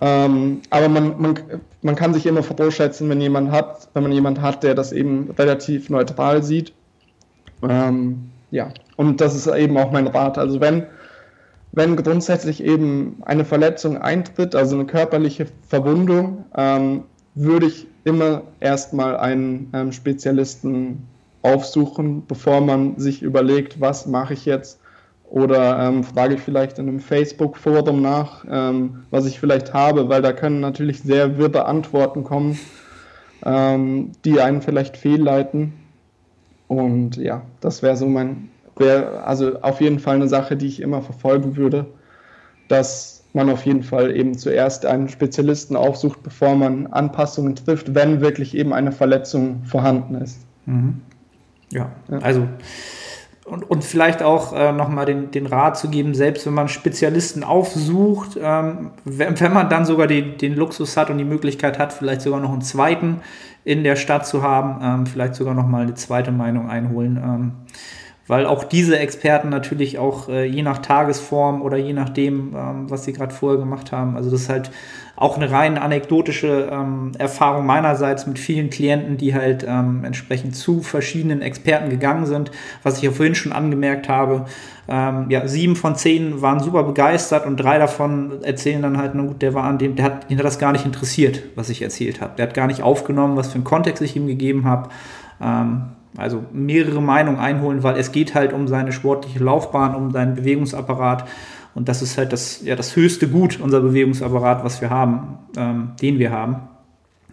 [0.00, 1.38] Ähm, aber man, man,
[1.82, 5.30] man kann sich immer vorausschätzen, wenn jemand hat, wenn man jemand hat, der das eben
[5.38, 6.72] relativ neutral sieht.
[7.62, 10.38] Ähm, ja, und das ist eben auch mein Rat.
[10.38, 10.86] Also wenn
[11.72, 19.16] wenn grundsätzlich eben eine Verletzung eintritt, also eine körperliche Verwundung, ähm, würde ich immer erstmal
[19.16, 21.06] einen ähm, Spezialisten
[21.42, 24.79] aufsuchen, bevor man sich überlegt, was mache ich jetzt.
[25.30, 30.22] Oder ähm, frage ich vielleicht in einem Facebook-Forum nach, ähm, was ich vielleicht habe, weil
[30.22, 32.58] da können natürlich sehr wirre Antworten kommen,
[33.44, 35.72] ähm, die einen vielleicht fehlleiten.
[36.66, 40.80] Und ja, das wäre so mein wäre also auf jeden Fall eine Sache, die ich
[40.80, 41.86] immer verfolgen würde,
[42.68, 48.20] dass man auf jeden Fall eben zuerst einen Spezialisten aufsucht, bevor man Anpassungen trifft, wenn
[48.20, 50.40] wirklich eben eine Verletzung vorhanden ist.
[50.66, 51.00] Mhm.
[51.70, 52.48] Ja, ja, also
[53.50, 57.42] und, und vielleicht auch äh, nochmal den, den Rat zu geben, selbst wenn man Spezialisten
[57.42, 61.92] aufsucht, ähm, wenn, wenn, man dann sogar die, den Luxus hat und die Möglichkeit hat,
[61.92, 63.20] vielleicht sogar noch einen zweiten
[63.64, 67.16] in der Stadt zu haben, ähm, vielleicht sogar nochmal eine zweite Meinung einholen.
[67.16, 67.52] Ähm,
[68.30, 73.02] weil auch diese Experten natürlich auch äh, je nach Tagesform oder je nachdem, ähm, was
[73.02, 74.70] sie gerade vorher gemacht haben, also das ist halt
[75.16, 80.80] auch eine rein anekdotische ähm, Erfahrung meinerseits mit vielen Klienten, die halt ähm, entsprechend zu
[80.80, 82.52] verschiedenen Experten gegangen sind,
[82.84, 84.46] was ich ja vorhin schon angemerkt habe.
[84.88, 89.24] Ähm, ja, sieben von zehn waren super begeistert und drei davon erzählen dann halt, na
[89.24, 91.82] gut, der war an dem, der hat, ihn hat das gar nicht interessiert, was ich
[91.82, 92.34] erzählt habe.
[92.38, 94.88] Der hat gar nicht aufgenommen, was für einen Kontext ich ihm gegeben habe.
[96.16, 101.28] Also mehrere Meinungen einholen, weil es geht halt um seine sportliche Laufbahn, um seinen Bewegungsapparat.
[101.74, 105.92] Und das ist halt das, ja, das höchste Gut, unser Bewegungsapparat, was wir haben, ähm,
[106.02, 106.56] den wir haben.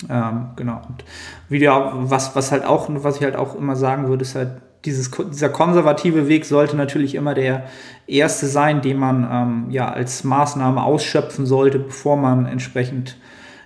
[0.09, 0.81] Ähm, genau.
[0.87, 1.03] Und
[1.49, 5.11] wieder, was, was halt auch, was ich halt auch immer sagen würde, ist halt, dieses,
[5.11, 7.65] dieser konservative Weg sollte natürlich immer der
[8.05, 13.17] erste sein, den man ähm, ja als Maßnahme ausschöpfen sollte, bevor man entsprechend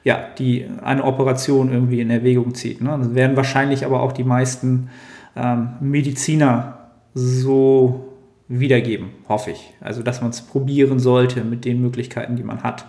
[0.03, 2.81] ja, die eine Operation irgendwie in Erwägung zieht.
[2.81, 2.97] Ne?
[2.97, 4.89] Das werden wahrscheinlich aber auch die meisten
[5.35, 8.07] ähm, Mediziner so
[8.47, 9.73] wiedergeben, hoffe ich.
[9.79, 12.85] Also, dass man es probieren sollte mit den Möglichkeiten, die man hat.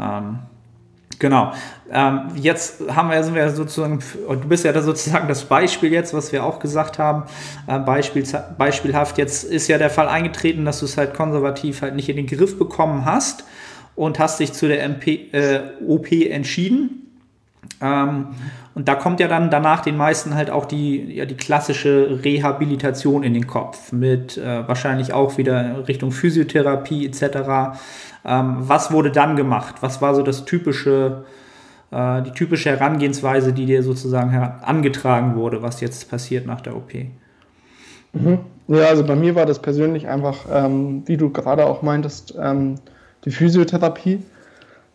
[0.00, 0.40] Ähm,
[1.18, 1.52] genau.
[1.90, 6.14] Ähm, jetzt haben wir, sind wir sozusagen, du bist ja da sozusagen das Beispiel jetzt,
[6.14, 7.24] was wir auch gesagt haben.
[7.66, 8.24] Äh, Beispiel,
[8.56, 12.16] beispielhaft, jetzt ist ja der Fall eingetreten, dass du es halt konservativ halt nicht in
[12.16, 13.44] den Griff bekommen hast
[13.98, 17.08] und hast dich zu der MP, äh, OP entschieden.
[17.80, 18.28] Ähm,
[18.76, 23.24] und da kommt ja dann danach den meisten halt auch die, ja, die klassische Rehabilitation
[23.24, 27.76] in den Kopf mit äh, wahrscheinlich auch wieder Richtung Physiotherapie etc.
[28.24, 29.76] Ähm, was wurde dann gemacht?
[29.80, 31.24] Was war so das typische,
[31.90, 34.32] äh, die typische Herangehensweise, die dir sozusagen
[34.62, 36.94] angetragen wurde, was jetzt passiert nach der OP?
[38.12, 38.38] Mhm.
[38.68, 42.76] Ja, also bei mir war das persönlich einfach, ähm, wie du gerade auch meintest, ähm,
[43.28, 44.22] die Physiotherapie.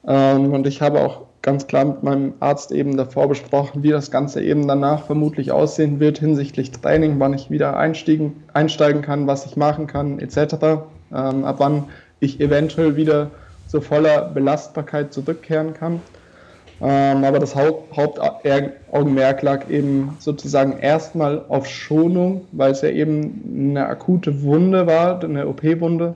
[0.07, 4.09] Ähm, und ich habe auch ganz klar mit meinem Arzt eben davor besprochen, wie das
[4.09, 9.45] Ganze eben danach vermutlich aussehen wird hinsichtlich Training, wann ich wieder einsteigen, einsteigen kann, was
[9.45, 10.55] ich machen kann, etc.
[11.13, 11.85] Ähm, ab wann
[12.19, 13.29] ich eventuell wieder
[13.67, 16.01] zu voller Belastbarkeit zurückkehren kann.
[16.81, 23.69] Ähm, aber das Haupt, Hauptaugenmerk lag eben sozusagen erstmal auf Schonung, weil es ja eben
[23.69, 26.15] eine akute Wunde war, eine OP-Wunde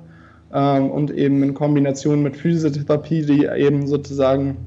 [0.53, 4.57] ähm, und eben in Kombination mit Physiotherapie, die eben sozusagen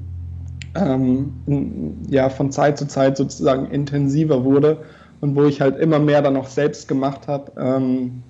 [0.75, 4.77] ähm, ja, von Zeit zu Zeit sozusagen intensiver wurde
[5.21, 8.23] und wo ich halt immer mehr dann auch selbst gemacht habe ähm,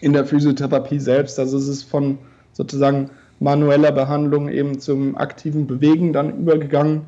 [0.00, 1.38] in der Physiotherapie selbst.
[1.38, 2.18] Also es ist von
[2.52, 7.02] sozusagen manueller Behandlung eben zum aktiven Bewegen dann übergegangen,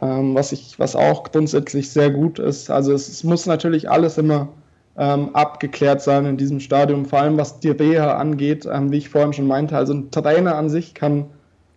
[0.00, 2.70] ähm, was, ich, was auch grundsätzlich sehr gut ist.
[2.70, 4.48] Also es, es muss natürlich alles immer
[4.96, 9.08] ähm, abgeklärt sein in diesem Stadium, vor allem was die Reha angeht, ähm, wie ich
[9.08, 9.76] vorhin schon meinte.
[9.76, 11.26] Also ein Trainer an sich kann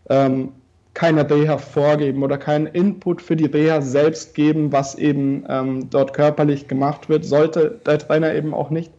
[0.10, 0.50] ähm,
[0.94, 6.14] keine Reha vorgeben oder keinen Input für die Reha selbst geben, was eben ähm, dort
[6.14, 8.92] körperlich gemacht wird, sollte der Trainer eben auch nicht.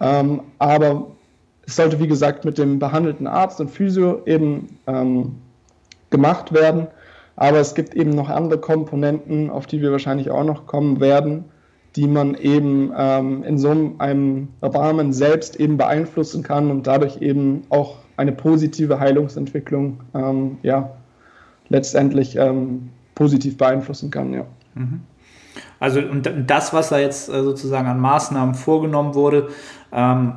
[0.00, 1.06] Ähm, aber
[1.66, 5.36] es sollte, wie gesagt, mit dem behandelten Arzt und Physio eben ähm,
[6.10, 6.88] gemacht werden.
[7.36, 11.44] Aber es gibt eben noch andere Komponenten, auf die wir wahrscheinlich auch noch kommen werden,
[11.96, 17.64] die man eben ähm, in so einem Rahmen selbst eben beeinflussen kann und dadurch eben
[17.68, 20.90] auch eine positive Heilungsentwicklung ähm, ja,
[21.68, 24.32] letztendlich ähm, positiv beeinflussen kann.
[24.32, 24.44] Ja.
[24.74, 25.02] Mhm.
[25.78, 29.48] Also und das, was da jetzt äh, sozusagen an Maßnahmen vorgenommen wurde,
[29.92, 30.32] ähm,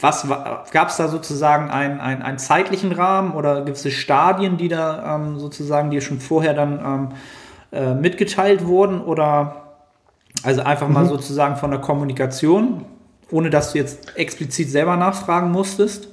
[0.00, 5.16] was gab es da sozusagen einen, einen, einen zeitlichen Rahmen oder gewisse Stadien, die da
[5.16, 7.08] ähm, sozusagen dir schon vorher dann ähm,
[7.72, 9.67] äh, mitgeteilt wurden oder
[10.42, 11.08] also einfach mal mhm.
[11.08, 12.84] sozusagen von der Kommunikation,
[13.30, 16.08] ohne dass du jetzt explizit selber nachfragen musstest?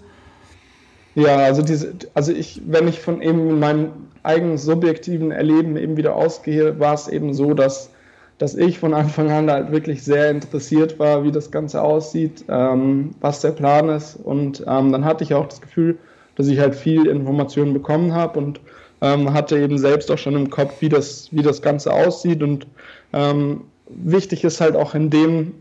[1.15, 3.91] Ja, also diese, also ich, wenn ich von eben meinem
[4.23, 7.89] eigenen subjektiven Erleben eben wieder ausgehe, war es eben so, dass,
[8.37, 13.11] dass ich von Anfang an halt wirklich sehr interessiert war, wie das Ganze aussieht, ähm,
[13.21, 14.17] was der Plan ist.
[14.17, 15.97] Und ähm, dann hatte ich auch das Gefühl,
[16.35, 18.59] dass ich halt viel Informationen bekommen habe und
[18.99, 22.43] ähm, hatte eben selbst auch schon im Kopf, wie das, wie das Ganze aussieht.
[22.43, 22.67] Und
[23.13, 25.53] ähm, wichtig ist halt auch in dem,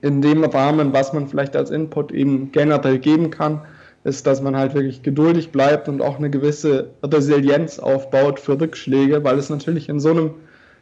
[0.00, 3.62] in dem Rahmen, was man vielleicht als Input eben generell geben kann,
[4.04, 9.24] ist, dass man halt wirklich geduldig bleibt und auch eine gewisse Resilienz aufbaut für Rückschläge,
[9.24, 10.30] weil es natürlich in so einem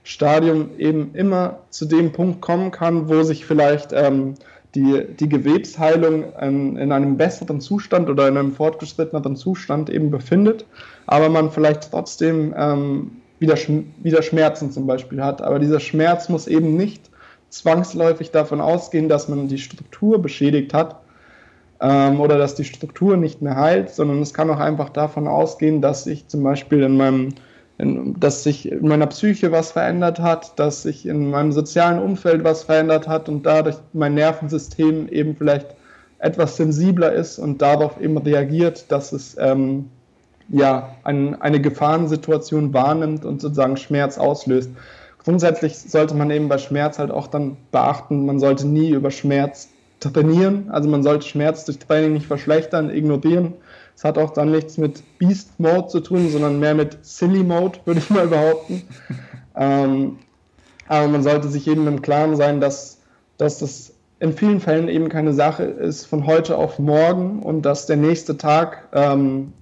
[0.02, 4.34] Stadium eben immer zu dem Punkt kommen kann, wo sich vielleicht ähm,
[4.74, 10.66] die, die Gewebsheilung in, in einem besseren Zustand oder in einem fortgeschritteneren Zustand eben befindet,
[11.06, 13.12] aber man vielleicht trotzdem ähm,
[13.44, 13.56] wieder,
[14.02, 15.42] wieder Schmerzen zum Beispiel hat.
[15.42, 17.10] Aber dieser Schmerz muss eben nicht
[17.50, 21.00] zwangsläufig davon ausgehen, dass man die Struktur beschädigt hat
[21.80, 25.80] ähm, oder dass die Struktur nicht mehr heilt, sondern es kann auch einfach davon ausgehen,
[25.80, 27.34] dass ich zum Beispiel in meinem
[27.76, 32.44] in, dass sich in meiner Psyche was verändert hat, dass sich in meinem sozialen Umfeld
[32.44, 35.74] was verändert hat und dadurch mein Nervensystem eben vielleicht
[36.18, 39.90] etwas sensibler ist und darauf eben reagiert, dass es ähm,
[40.48, 44.70] ja ein, eine Gefahrensituation wahrnimmt und sozusagen Schmerz auslöst.
[45.22, 49.68] Grundsätzlich sollte man eben bei Schmerz halt auch dann beachten, man sollte nie über Schmerz
[50.00, 53.54] trainieren, also man sollte Schmerz durch Training nicht verschlechtern, ignorieren,
[53.96, 57.78] es hat auch dann nichts mit Beast Mode zu tun, sondern mehr mit Silly Mode,
[57.84, 58.82] würde ich mal behaupten.
[59.56, 60.18] ähm,
[60.88, 63.00] aber man sollte sich eben im Klaren sein, dass,
[63.38, 67.86] dass das in vielen Fällen eben keine Sache ist von heute auf morgen und dass
[67.86, 69.52] der nächste Tag ähm,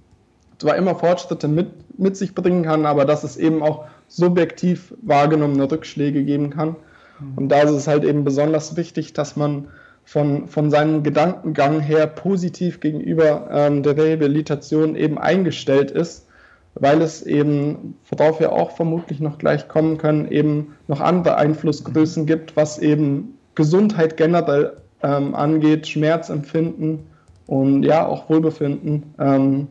[0.59, 5.69] zwar immer Fortschritte mit, mit sich bringen kann, aber dass es eben auch subjektiv wahrgenommene
[5.69, 6.75] Rückschläge geben kann.
[7.19, 7.37] Mhm.
[7.37, 9.67] Und da ist es halt eben besonders wichtig, dass man
[10.05, 16.27] von, von seinem Gedankengang her positiv gegenüber ähm, der Rehabilitation eben eingestellt ist,
[16.75, 22.25] weil es eben, worauf wir auch vermutlich noch gleich kommen können, eben noch andere Einflussgrößen
[22.25, 26.99] gibt, was eben Gesundheit generell ähm, angeht, Schmerzempfinden
[27.45, 29.67] und ja auch Wohlbefinden, ähm,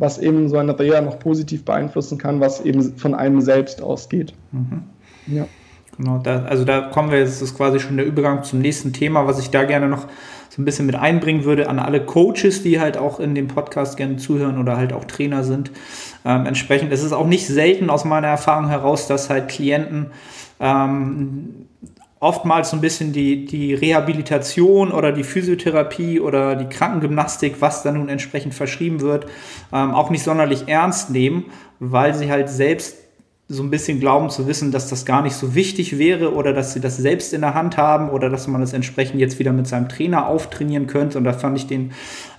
[0.00, 4.32] was eben so eine Reha noch positiv beeinflussen kann, was eben von einem selbst ausgeht.
[4.50, 4.82] Mhm.
[5.26, 5.46] Ja.
[5.98, 8.94] Genau, da, also da kommen wir jetzt, das ist quasi schon der Übergang zum nächsten
[8.94, 10.06] Thema, was ich da gerne noch
[10.48, 13.98] so ein bisschen mit einbringen würde an alle Coaches, die halt auch in dem Podcast
[13.98, 15.70] gerne zuhören oder halt auch Trainer sind.
[16.24, 20.06] Ähm, entsprechend ist es auch nicht selten aus meiner Erfahrung heraus, dass halt Klienten
[20.60, 21.66] ähm,
[22.20, 27.94] oftmals so ein bisschen die, die Rehabilitation oder die Physiotherapie oder die Krankengymnastik, was dann
[27.94, 29.26] nun entsprechend verschrieben wird,
[29.72, 31.46] ähm, auch nicht sonderlich ernst nehmen,
[31.78, 32.96] weil sie halt selbst
[33.48, 36.72] so ein bisschen glauben zu wissen, dass das gar nicht so wichtig wäre oder dass
[36.72, 39.66] sie das selbst in der Hand haben oder dass man das entsprechend jetzt wieder mit
[39.66, 41.18] seinem Trainer auftrainieren könnte.
[41.18, 41.92] Und da fand ich den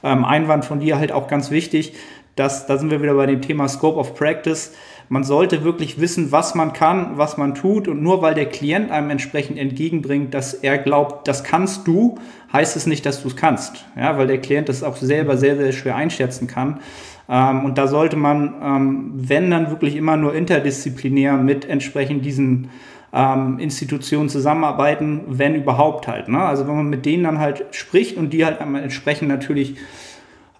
[0.04, 1.94] ähm, Einwand von dir halt auch ganz wichtig,
[2.38, 4.72] dass da sind wir wieder bei dem Thema Scope of Practice.
[5.12, 7.89] Man sollte wirklich wissen, was man kann, was man tut.
[7.89, 12.17] Und nur weil der Klient einem entsprechend entgegenbringt, dass er glaubt, das kannst du,
[12.54, 13.86] heißt es nicht, dass du es kannst.
[13.97, 16.80] Ja, weil der Klient das auch selber sehr, sehr schwer einschätzen kann.
[17.28, 22.69] Ähm, und da sollte man, ähm, wenn dann wirklich immer nur interdisziplinär mit entsprechend diesen
[23.12, 26.30] ähm, Institutionen zusammenarbeiten, wenn überhaupt halt.
[26.30, 26.39] Ne?
[26.39, 29.76] Also wenn man mit denen dann halt spricht und die halt entsprechend natürlich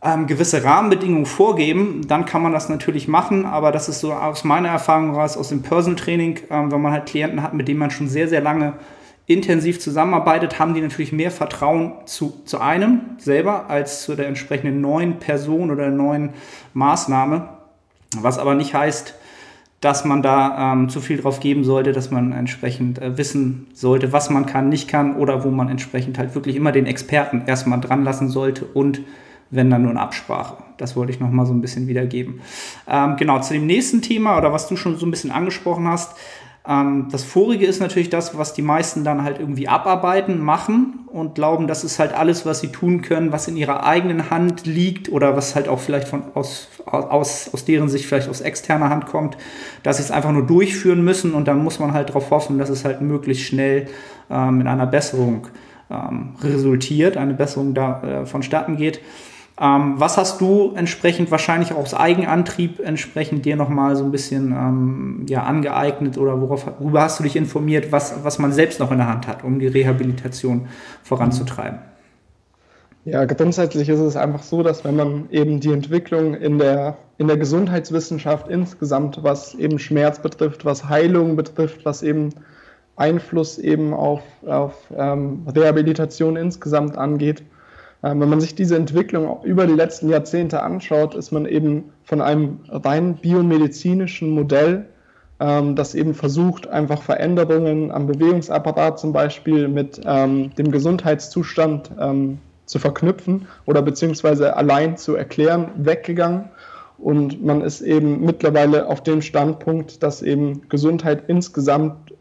[0.04, 4.44] ähm, gewisse Rahmenbedingungen vorgeben, dann kann man das natürlich machen, aber das ist so aus
[4.44, 7.80] meiner Erfahrung raus, aus dem Personal Training, ähm, wenn man halt Klienten hat, mit denen
[7.80, 8.74] man schon sehr, sehr lange
[9.28, 14.82] intensiv zusammenarbeitet, haben die natürlich mehr Vertrauen zu, zu einem selber als zu der entsprechenden
[14.82, 16.32] neuen Person oder der neuen
[16.74, 17.50] Maßnahme.
[18.18, 19.16] Was aber nicht heißt,
[19.80, 24.12] dass man da ähm, zu viel drauf geben sollte, dass man entsprechend äh, wissen sollte,
[24.12, 27.80] was man kann, nicht kann oder wo man entsprechend halt wirklich immer den Experten erstmal
[27.80, 29.02] dran lassen sollte und
[29.52, 30.58] wenn dann nur eine Absprache.
[30.78, 32.42] Das wollte ich nochmal so ein bisschen wiedergeben.
[32.88, 36.16] Ähm, genau, zu dem nächsten Thema oder was du schon so ein bisschen angesprochen hast,
[36.68, 41.34] ähm, das vorige ist natürlich das, was die meisten dann halt irgendwie abarbeiten, machen und
[41.34, 45.12] glauben, das ist halt alles, was sie tun können, was in ihrer eigenen Hand liegt
[45.12, 49.08] oder was halt auch vielleicht von aus, aus, aus deren Sicht vielleicht aus externer Hand
[49.08, 49.38] kommt,
[49.82, 52.70] dass sie es einfach nur durchführen müssen und dann muss man halt darauf hoffen, dass
[52.70, 53.88] es halt möglichst schnell
[54.30, 55.48] ähm, in einer Besserung
[55.90, 59.02] ähm, resultiert, eine Besserung da äh, vonstatten geht.
[59.62, 64.52] Ähm, was hast du entsprechend wahrscheinlich auch aus Eigenantrieb entsprechend dir nochmal so ein bisschen
[64.54, 68.92] ähm, ja, angeeignet oder worauf, worüber hast du dich informiert, was, was man selbst noch
[68.92, 70.68] in der Hand hat, um die Rehabilitation
[71.04, 71.78] voranzutreiben?
[73.06, 77.28] Ja, grundsätzlich ist es einfach so, dass wenn man eben die Entwicklung in der, in
[77.28, 82.30] der Gesundheitswissenschaft insgesamt, was eben Schmerz betrifft, was Heilung betrifft, was eben
[82.96, 87.44] Einfluss eben auf, auf ähm, Rehabilitation insgesamt angeht,
[88.02, 92.60] wenn man sich diese Entwicklung über die letzten Jahrzehnte anschaut, ist man eben von einem
[92.68, 94.88] rein biomedizinischen Modell,
[95.40, 101.92] ähm, das eben versucht, einfach Veränderungen am Bewegungsapparat zum Beispiel mit ähm, dem Gesundheitszustand
[102.66, 106.46] zu verknüpfen oder beziehungsweise allein zu erklären, weggegangen.
[106.98, 112.14] Und man ist eben mittlerweile auf dem Standpunkt, dass eben Gesundheit insgesamt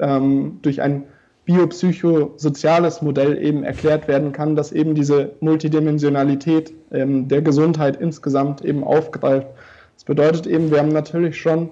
[0.62, 1.04] durch ein
[1.50, 8.84] biopsychosoziales Modell eben erklärt werden kann, das eben diese Multidimensionalität ähm, der Gesundheit insgesamt eben
[8.84, 9.48] aufgreift.
[9.96, 11.70] Das bedeutet eben, wir haben natürlich schon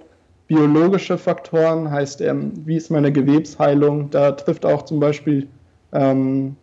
[0.49, 5.47] biologische Faktoren, heißt, ähm, wie ist meine Gewebsheilung, da trifft auch zum Beispiel,
[5.93, 6.57] ähm,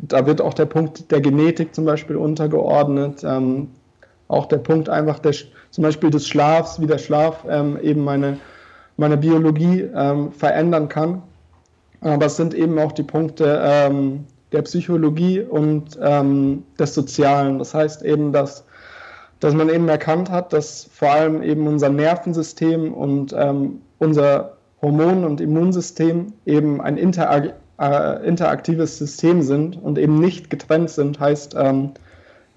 [0.00, 3.68] da wird auch der Punkt der Genetik zum Beispiel untergeordnet, ähm,
[4.28, 5.32] auch der Punkt einfach der,
[5.70, 8.36] zum Beispiel des Schlafs, wie der Schlaf ähm, eben meine,
[8.98, 11.22] meine Biologie ähm, verändern kann.
[12.00, 17.58] Aber es sind eben auch die Punkte ähm, der Psychologie und ähm, des Sozialen.
[17.58, 18.64] Das heißt eben, dass
[19.40, 25.24] dass man eben erkannt hat, dass vor allem eben unser Nervensystem und ähm, unser Hormon-
[25.24, 31.20] und Immunsystem eben ein interag äh, interaktives System sind und eben nicht getrennt sind.
[31.20, 31.92] Heißt, ähm,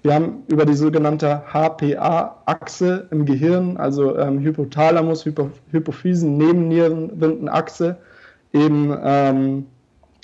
[0.02, 7.96] wir haben über die sogenannte HPA-Achse im Gehirn, also ähm, Hypothalamus, Hypo Hypophysen, Nebennierenrindenachse,
[8.52, 9.66] eben ähm,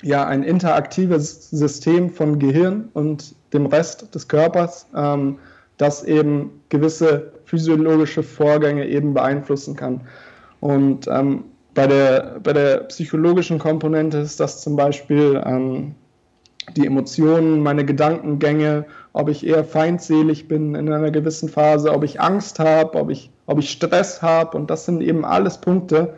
[0.01, 5.37] ja, ein interaktives System von Gehirn und dem Rest des Körpers, ähm,
[5.77, 10.01] das eben gewisse physiologische Vorgänge eben beeinflussen kann.
[10.59, 15.95] Und ähm, bei, der, bei der psychologischen Komponente ist das zum Beispiel ähm,
[16.75, 22.21] die Emotionen, meine Gedankengänge, ob ich eher feindselig bin in einer gewissen Phase, ob ich
[22.21, 24.57] Angst habe, ob ich, ob ich Stress habe.
[24.57, 26.13] Und das sind eben alles Punkte,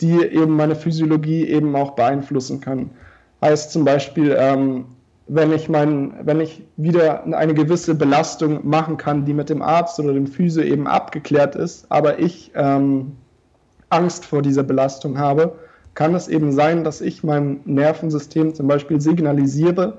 [0.00, 2.90] die eben meine Physiologie eben auch beeinflussen können.
[3.40, 4.86] Heißt zum Beispiel, ähm,
[5.28, 9.98] wenn ich mein, wenn ich wieder eine gewisse Belastung machen kann, die mit dem Arzt
[9.98, 13.12] oder dem Physio eben abgeklärt ist, aber ich ähm,
[13.90, 15.52] Angst vor dieser Belastung habe,
[15.94, 19.98] kann es eben sein, dass ich meinem Nervensystem zum Beispiel signalisiere,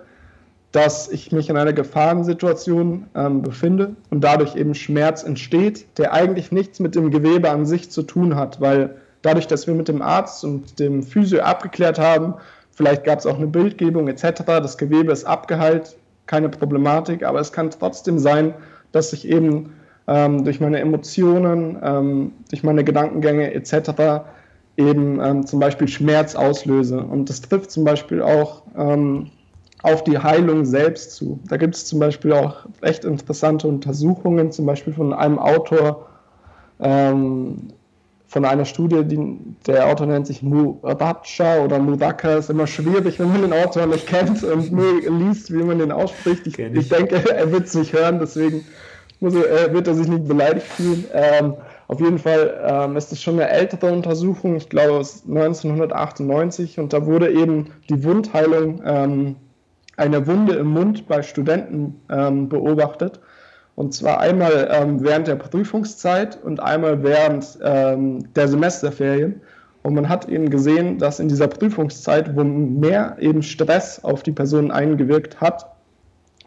[0.72, 6.52] dass ich mich in einer Gefahrensituation ähm, befinde und dadurch eben Schmerz entsteht, der eigentlich
[6.52, 10.01] nichts mit dem Gewebe an sich zu tun hat, weil dadurch, dass wir mit dem
[10.01, 12.36] Arzt und dem Physio abgeklärt haben,
[12.72, 17.51] vielleicht gab es auch eine Bildgebung etc., das Gewebe ist abgeheilt, keine Problematik, aber es
[17.51, 18.53] kann trotzdem sein,
[18.91, 19.74] dass ich eben
[20.07, 24.24] ähm, durch meine Emotionen, ähm, durch meine Gedankengänge etc
[24.78, 26.99] eben ähm, zum Beispiel Schmerz auslöse.
[26.99, 29.32] Und das trifft zum Beispiel auch ähm,
[29.84, 31.39] auf die Heilung selbst zu.
[31.49, 36.07] Da gibt es zum Beispiel auch echt interessante Untersuchungen, zum Beispiel von einem Autor,
[36.80, 37.70] ähm,
[38.28, 43.32] von einer Studie, die, der Autor nennt sich Muracha oder Muraka, ist immer schwierig, wenn
[43.32, 46.46] man den Autor nicht kennt und nur liest, wie man den ausspricht.
[46.46, 48.66] Ich, ich denke, er wird es nicht hören, deswegen
[49.22, 51.06] muss er, wird er sich nicht beleidigt fühlen.
[51.14, 51.54] Ähm,
[51.88, 56.92] auf jeden Fall ähm, ist es schon eine ältere Untersuchung, ich glaube aus 1998, und
[56.92, 59.36] da wurde eben die Wundheilung ähm,
[59.96, 63.22] einer Wunde im Mund bei Studenten ähm, beobachtet.
[63.78, 69.40] Und zwar einmal ähm, während der Prüfungszeit und einmal während ähm, der Semesterferien.
[69.84, 74.32] Und man hat eben gesehen, dass in dieser Prüfungszeit, wo mehr eben Stress auf die
[74.32, 75.68] Person eingewirkt hat,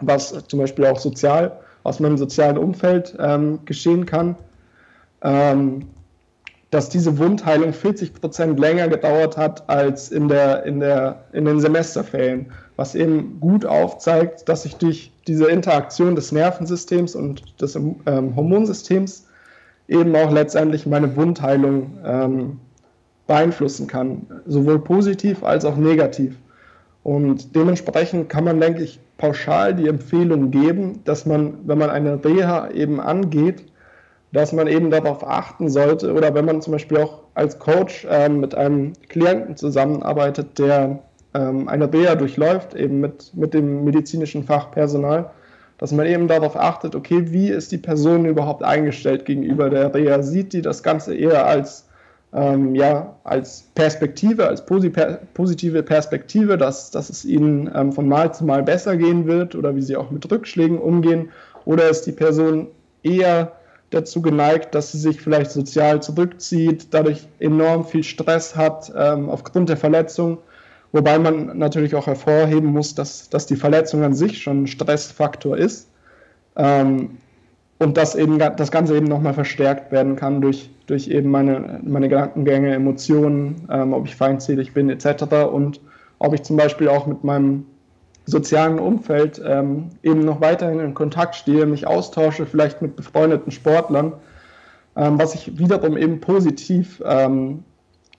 [0.01, 4.35] was zum Beispiel auch sozial aus meinem sozialen Umfeld ähm, geschehen kann,
[5.23, 5.87] ähm,
[6.71, 11.61] dass diese Wundheilung 40 Prozent länger gedauert hat als in, der, in, der, in den
[11.61, 12.51] Semesterferien,
[12.81, 19.27] was eben gut aufzeigt, dass sich durch diese Interaktion des Nervensystems und des ähm, Hormonsystems
[19.87, 22.59] eben auch letztendlich meine Wundheilung ähm,
[23.27, 26.39] beeinflussen kann, sowohl positiv als auch negativ.
[27.03, 32.25] Und dementsprechend kann man, denke ich, pauschal die Empfehlung geben, dass man, wenn man eine
[32.25, 33.63] Reha eben angeht,
[34.33, 38.41] dass man eben darauf achten sollte oder wenn man zum Beispiel auch als Coach ähm,
[38.41, 41.01] mit einem Klienten zusammenarbeitet, der
[41.35, 45.31] ähm, eine Reha durchläuft, eben mit, mit dem medizinischen Fachpersonal,
[45.79, 50.23] dass man eben darauf achtet, okay, wie ist die Person überhaupt eingestellt gegenüber der Reha?
[50.23, 51.89] Sieht die das Ganze eher als,
[52.35, 58.45] ähm, ja, als Perspektive, als positive Perspektive, dass, dass es ihnen ähm, von Mal zu
[58.45, 61.31] Mal besser gehen wird oder wie sie auch mit Rückschlägen umgehen?
[61.65, 62.69] Oder ist die Person
[63.03, 63.53] eher
[63.91, 69.69] dazu geneigt, dass sie sich vielleicht sozial zurückzieht, dadurch enorm viel Stress hat ähm, aufgrund
[69.69, 70.39] der Verletzung.
[70.93, 75.57] Wobei man natürlich auch hervorheben muss, dass, dass die Verletzung an sich schon ein Stressfaktor
[75.57, 75.89] ist
[76.57, 77.19] ähm,
[77.79, 82.09] und dass eben das Ganze eben nochmal verstärkt werden kann durch, durch eben meine, meine
[82.09, 85.25] Gedankengänge, Emotionen, ähm, ob ich feindselig bin etc.
[85.51, 85.81] und
[86.19, 87.67] ob ich zum Beispiel auch mit meinem
[88.27, 94.15] sozialen Umfeld ähm, eben noch weiterhin in Kontakt stehe, mich austausche, vielleicht mit befreundeten Sportlern,
[94.97, 97.65] ähm, was sich wiederum eben positiv ähm,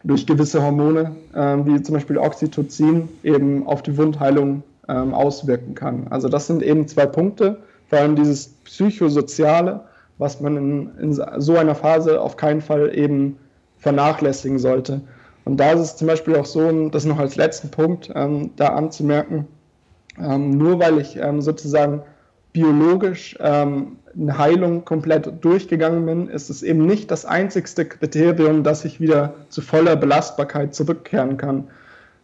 [0.03, 6.07] durch gewisse Hormone, ähm, wie zum Beispiel Oxytocin, eben auf die Wundheilung ähm, auswirken kann.
[6.09, 7.57] Also das sind eben zwei Punkte,
[7.89, 9.81] vor allem dieses psychosoziale,
[10.17, 13.37] was man in, in so einer Phase auf keinen Fall eben
[13.77, 15.01] vernachlässigen sollte.
[15.45, 18.69] Und da ist es zum Beispiel auch so, das noch als letzten Punkt ähm, da
[18.69, 19.47] anzumerken,
[20.19, 22.01] ähm, nur weil ich ähm, sozusagen
[22.53, 28.85] biologisch ähm, eine Heilung komplett durchgegangen bin, ist es eben nicht das einzigste Kriterium, dass
[28.85, 31.67] ich wieder zu voller Belastbarkeit zurückkehren kann.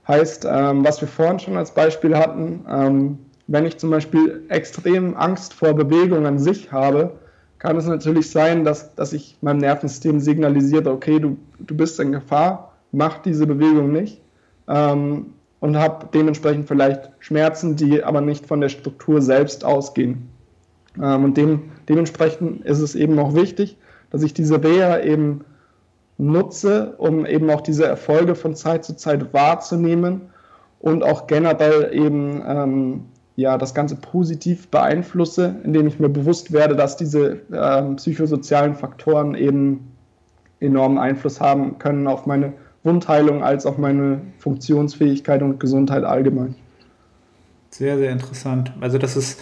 [0.07, 3.17] Heißt, ähm, was wir vorhin schon als Beispiel hatten, ähm,
[3.47, 7.13] wenn ich zum Beispiel extrem Angst vor Bewegung an sich habe,
[7.59, 12.11] kann es natürlich sein, dass, dass ich meinem Nervensystem signalisiere, okay, du, du bist in
[12.11, 14.21] Gefahr, mach diese Bewegung nicht.
[14.67, 20.29] Ähm, und habe dementsprechend vielleicht Schmerzen, die aber nicht von der Struktur selbst ausgehen.
[21.01, 23.77] Ähm, und dem, dementsprechend ist es eben auch wichtig,
[24.09, 25.41] dass ich diese Reha eben
[26.17, 30.21] nutze, um eben auch diese Erfolge von Zeit zu Zeit wahrzunehmen
[30.79, 33.01] und auch generell eben ähm,
[33.35, 39.35] ja, das Ganze positiv beeinflusse, indem ich mir bewusst werde, dass diese ähm, psychosozialen Faktoren
[39.35, 39.91] eben
[40.59, 46.55] enormen Einfluss haben können auf meine Wundheilung als auch meine Funktionsfähigkeit und Gesundheit allgemein.
[47.69, 48.71] Sehr, sehr interessant.
[48.79, 49.39] Also das ist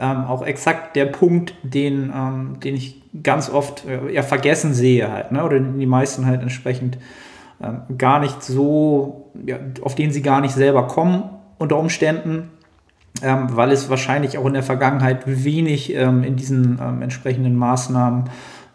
[0.00, 5.12] ähm, auch exakt der Punkt, den, ähm, den ich ganz oft äh, ja, vergessen sehe
[5.12, 5.44] halt, ne?
[5.44, 6.98] oder die meisten halt entsprechend
[7.62, 11.24] ähm, gar nicht so, ja, auf den sie gar nicht selber kommen
[11.58, 12.50] unter Umständen,
[13.22, 18.24] ähm, weil es wahrscheinlich auch in der Vergangenheit wenig ähm, in diesen ähm, entsprechenden Maßnahmen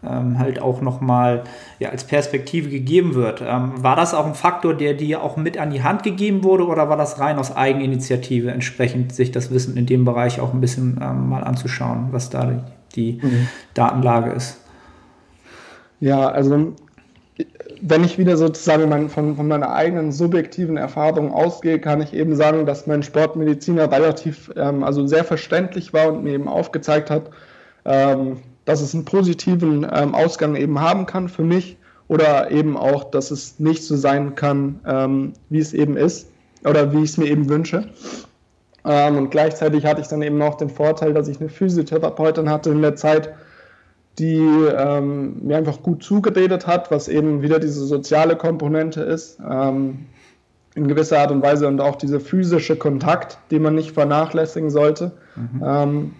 [0.09, 1.43] ähm, halt auch nochmal
[1.79, 3.41] ja, als Perspektive gegeben wird.
[3.41, 6.65] Ähm, war das auch ein Faktor, der dir auch mit an die Hand gegeben wurde
[6.65, 10.61] oder war das rein aus Eigeninitiative entsprechend, sich das Wissen in dem Bereich auch ein
[10.61, 13.47] bisschen ähm, mal anzuschauen, was da die mhm.
[13.73, 14.59] Datenlage ist?
[15.99, 16.73] Ja, also
[17.81, 22.65] wenn ich wieder sozusagen von, von, meiner eigenen subjektiven Erfahrung ausgehe, kann ich eben sagen,
[22.65, 27.29] dass mein Sportmediziner relativ, ähm, also sehr verständlich war und mir eben aufgezeigt hat,
[27.85, 33.05] ähm, dass es einen positiven ähm, Ausgang eben haben kann für mich oder eben auch,
[33.05, 36.29] dass es nicht so sein kann, ähm, wie es eben ist
[36.63, 37.89] oder wie ich es mir eben wünsche.
[38.83, 42.71] Ähm, und gleichzeitig hatte ich dann eben noch den Vorteil, dass ich eine Physiotherapeutin hatte
[42.71, 43.33] in der Zeit,
[44.19, 50.05] die ähm, mir einfach gut zugeredet hat, was eben wieder diese soziale Komponente ist, ähm,
[50.75, 55.11] in gewisser Art und Weise und auch dieser physische Kontakt, den man nicht vernachlässigen sollte.
[55.35, 56.11] Mhm.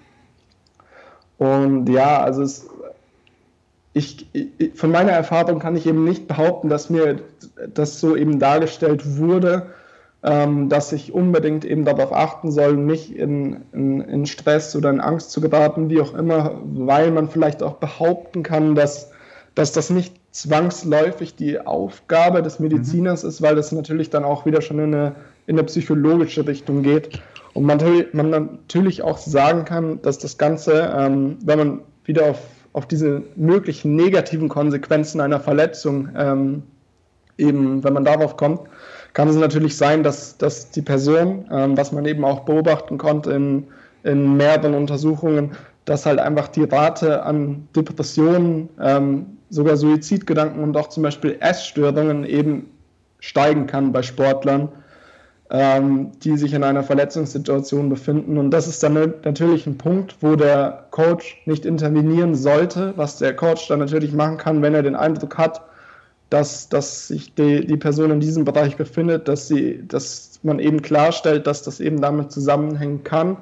[1.37, 2.67] Und ja, also es,
[3.93, 7.19] ich, ich, von meiner Erfahrung kann ich eben nicht behaupten, dass mir
[7.73, 9.67] das so eben dargestellt wurde,
[10.23, 14.99] ähm, dass ich unbedingt eben darauf achten soll, nicht in, in, in, Stress oder in
[14.99, 19.11] Angst zu geraten, wie auch immer, weil man vielleicht auch behaupten kann, dass,
[19.53, 23.29] dass das nicht zwangsläufig die Aufgabe des Mediziners mhm.
[23.29, 25.15] ist, weil das natürlich dann auch wieder schon in eine,
[25.47, 27.21] in eine psychologische Richtung geht.
[27.55, 27.79] Und man,
[28.11, 32.41] man natürlich auch sagen kann, dass das Ganze, ähm, wenn man wieder auf,
[32.73, 36.63] auf diese möglichen negativen Konsequenzen einer Verletzung ähm,
[37.37, 38.59] eben, wenn man darauf kommt,
[39.13, 43.31] kann es natürlich sein, dass, dass die Person, ähm, was man eben auch beobachten konnte
[43.31, 43.67] in,
[44.03, 45.51] in mehreren Untersuchungen,
[45.85, 52.25] dass halt einfach die Rate an Depressionen, ähm, sogar Suizidgedanken und auch zum Beispiel Essstörungen
[52.25, 52.69] eben
[53.21, 54.67] steigen kann bei Sportlern
[55.51, 58.37] ähm, die sich in einer Verletzungssituation befinden.
[58.37, 63.35] Und das ist dann natürlich ein Punkt, wo der Coach nicht intervenieren sollte, was der
[63.35, 65.61] Coach dann natürlich machen kann, wenn er den Eindruck hat,
[66.31, 70.81] dass, dass sich die, die Person in diesem Bereich befindet, dass, sie, dass man eben
[70.81, 73.37] klarstellt, dass das eben damit zusammenhängen kann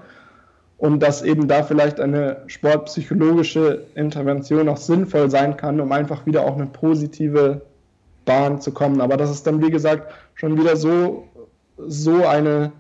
[0.78, 6.41] und dass eben da vielleicht eine sportpsychologische Intervention auch sinnvoll sein kann, um einfach wieder
[6.41, 7.62] auch eine positive
[8.26, 8.99] Bahn zu kommen.
[8.99, 11.28] Aber das ist dann, wie gesagt, schon wieder so
[11.78, 12.71] so eine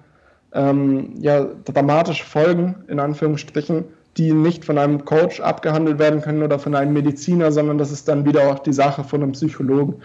[0.53, 3.85] ähm, ja, dramatische Folgen, in Anführungsstrichen,
[4.17, 8.07] die nicht von einem Coach abgehandelt werden können oder von einem Mediziner, sondern das ist
[8.07, 9.95] dann wieder auch die Sache von einem Psychologen.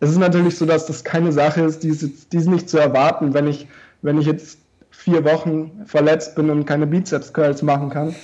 [0.00, 3.46] Es ist natürlich so, dass das keine Sache ist, die ist, nicht zu erwarten, wenn
[3.46, 3.66] ich,
[4.02, 4.58] wenn ich jetzt
[4.90, 8.14] vier Wochen verletzt bin und keine Bizeps-Curls machen kann.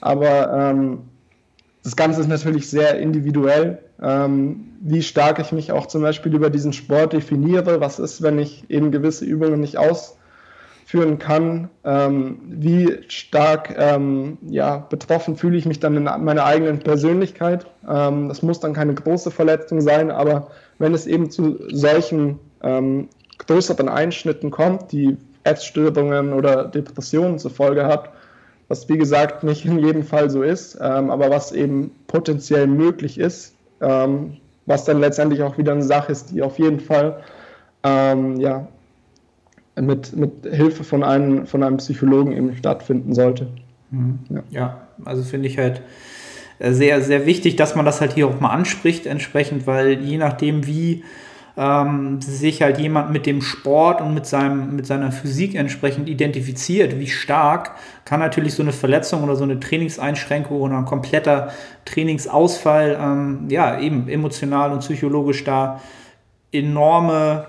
[0.00, 1.00] Aber ähm,
[1.88, 6.50] das Ganze ist natürlich sehr individuell, ähm, wie stark ich mich auch zum Beispiel über
[6.50, 7.80] diesen Sport definiere.
[7.80, 11.70] Was ist, wenn ich eben gewisse Übungen nicht ausführen kann?
[11.84, 17.64] Ähm, wie stark ähm, ja, betroffen fühle ich mich dann in meiner eigenen Persönlichkeit?
[17.88, 23.08] Ähm, das muss dann keine große Verletzung sein, aber wenn es eben zu solchen ähm,
[23.38, 28.10] größeren Einschnitten kommt, die Essstörungen oder Depressionen zur Folge hat,
[28.68, 33.18] was wie gesagt nicht in jedem Fall so ist, ähm, aber was eben potenziell möglich
[33.18, 37.22] ist, ähm, was dann letztendlich auch wieder eine Sache ist, die auf jeden Fall
[37.82, 38.68] ähm, ja,
[39.80, 43.48] mit, mit Hilfe von einem, von einem Psychologen eben stattfinden sollte.
[43.90, 44.18] Mhm.
[44.28, 44.42] Ja.
[44.50, 45.80] ja, also finde ich halt
[46.58, 50.18] äh, sehr, sehr wichtig, dass man das halt hier auch mal anspricht entsprechend, weil je
[50.18, 51.04] nachdem, wie
[51.58, 56.98] ähm, sich halt jemand mit dem Sport und mit, seinem, mit seiner Physik entsprechend identifiziert,
[57.00, 57.72] wie stark
[58.04, 61.48] kann natürlich so eine Verletzung oder so eine Trainingseinschränkung oder ein kompletter
[61.84, 65.80] Trainingsausfall, ähm, ja, eben emotional und psychologisch da
[66.52, 67.46] enorme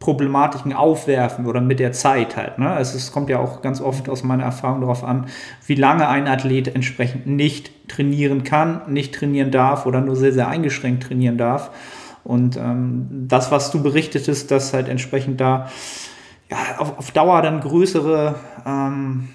[0.00, 2.58] Problematiken aufwerfen oder mit der Zeit halt.
[2.58, 2.68] Ne?
[2.68, 5.26] Also es kommt ja auch ganz oft aus meiner Erfahrung darauf an,
[5.64, 10.48] wie lange ein Athlet entsprechend nicht trainieren kann, nicht trainieren darf oder nur sehr, sehr
[10.48, 11.70] eingeschränkt trainieren darf.
[12.24, 15.68] Und ähm, das, was du berichtetest, dass halt entsprechend da
[16.50, 19.28] ja, auf, auf Dauer dann größere ähm,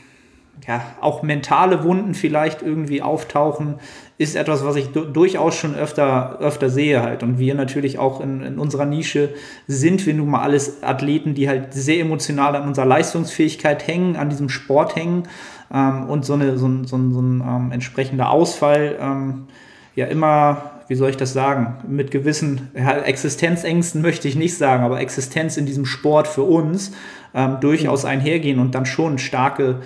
[0.65, 3.75] ja, auch mentale Wunden vielleicht irgendwie auftauchen,
[4.17, 7.21] ist etwas, was ich durchaus schon öfter, öfter sehe halt.
[7.23, 9.33] Und wir natürlich auch in, in unserer Nische
[9.67, 14.29] sind wir nun mal alles Athleten, die halt sehr emotional an unserer Leistungsfähigkeit hängen, an
[14.29, 15.23] diesem Sport hängen
[15.71, 19.47] ähm, und so, eine, so, so, so ein ähm, entsprechender Ausfall ähm,
[19.95, 24.83] ja immer wie soll ich das sagen, mit gewissen ja, Existenzängsten möchte ich nicht sagen,
[24.83, 26.91] aber Existenz in diesem Sport für uns
[27.33, 29.81] ähm, durchaus einhergehen und dann schon starke,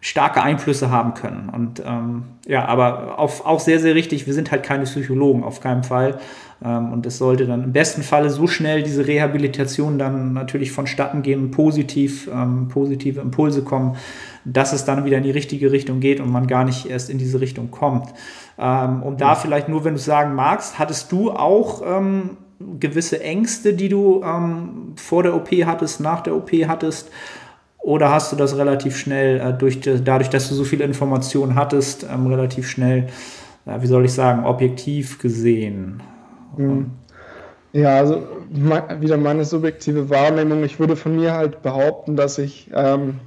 [0.00, 1.48] starke Einflüsse haben können.
[1.48, 5.60] Und ähm, ja, aber auf, auch sehr, sehr richtig, wir sind halt keine Psychologen, auf
[5.60, 6.18] keinen Fall.
[6.64, 11.22] Ähm, und es sollte dann im besten Falle so schnell diese Rehabilitation dann natürlich vonstatten
[11.22, 13.96] gehen, positiv, ähm, positive Impulse kommen,
[14.44, 17.18] dass es dann wieder in die richtige Richtung geht und man gar nicht erst in
[17.18, 18.08] diese Richtung kommt.
[18.58, 22.36] Ähm, um da vielleicht nur, wenn du sagen magst, hattest du auch ähm,
[22.78, 27.10] gewisse Ängste, die du ähm, vor der OP hattest, nach der OP hattest?
[27.78, 32.06] Oder hast du das relativ schnell, äh, durch, dadurch, dass du so viele Informationen hattest,
[32.10, 33.08] ähm, relativ schnell,
[33.66, 36.02] äh, wie soll ich sagen, objektiv gesehen?
[36.56, 36.92] Mhm.
[37.72, 38.22] Ja, also
[39.00, 40.62] wieder meine subjektive Wahrnehmung.
[40.62, 43.18] Ich würde von mir halt behaupten, dass ich ähm,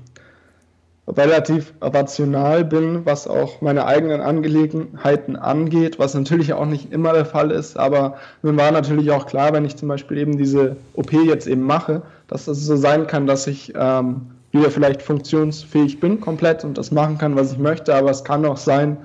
[1.07, 7.25] relativ rational bin, was auch meine eigenen Angelegenheiten angeht, was natürlich auch nicht immer der
[7.25, 11.13] Fall ist, aber mir war natürlich auch klar, wenn ich zum Beispiel eben diese OP
[11.13, 16.19] jetzt eben mache, dass es so sein kann, dass ich ähm, wieder vielleicht funktionsfähig bin
[16.19, 18.97] komplett und das machen kann, was ich möchte, aber es kann auch sein,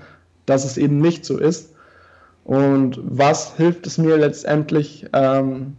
[0.46, 1.72] dass es eben nicht so ist.
[2.44, 5.76] Und was hilft es mir letztendlich, ähm,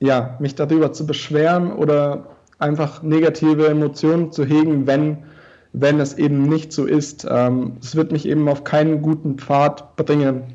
[0.00, 5.18] ja, mich darüber zu beschweren oder einfach negative Emotionen zu hegen, wenn,
[5.72, 7.26] wenn es eben nicht so ist.
[7.28, 10.54] Ähm, es wird mich eben auf keinen guten Pfad bringen.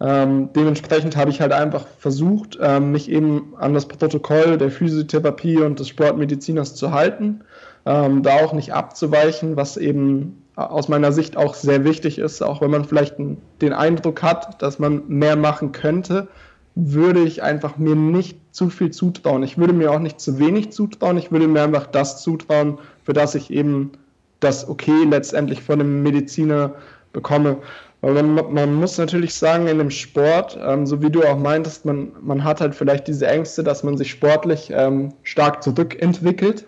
[0.00, 5.58] Ähm, dementsprechend habe ich halt einfach versucht, ähm, mich eben an das Protokoll der Physiotherapie
[5.58, 7.42] und des Sportmediziners zu halten,
[7.86, 12.60] ähm, da auch nicht abzuweichen, was eben aus meiner Sicht auch sehr wichtig ist, auch
[12.60, 16.28] wenn man vielleicht den Eindruck hat, dass man mehr machen könnte,
[16.74, 19.42] würde ich einfach mir nicht zu viel zutrauen.
[19.42, 21.18] Ich würde mir auch nicht zu wenig zutrauen.
[21.18, 23.92] Ich würde mir einfach das zutrauen, für das ich eben
[24.40, 26.74] das Okay letztendlich von dem Mediziner
[27.12, 27.58] bekomme.
[28.00, 32.10] Man, man muss natürlich sagen, in dem Sport, ähm, so wie du auch meintest, man,
[32.20, 36.66] man hat halt vielleicht diese Ängste, dass man sich sportlich ähm, stark zurückentwickelt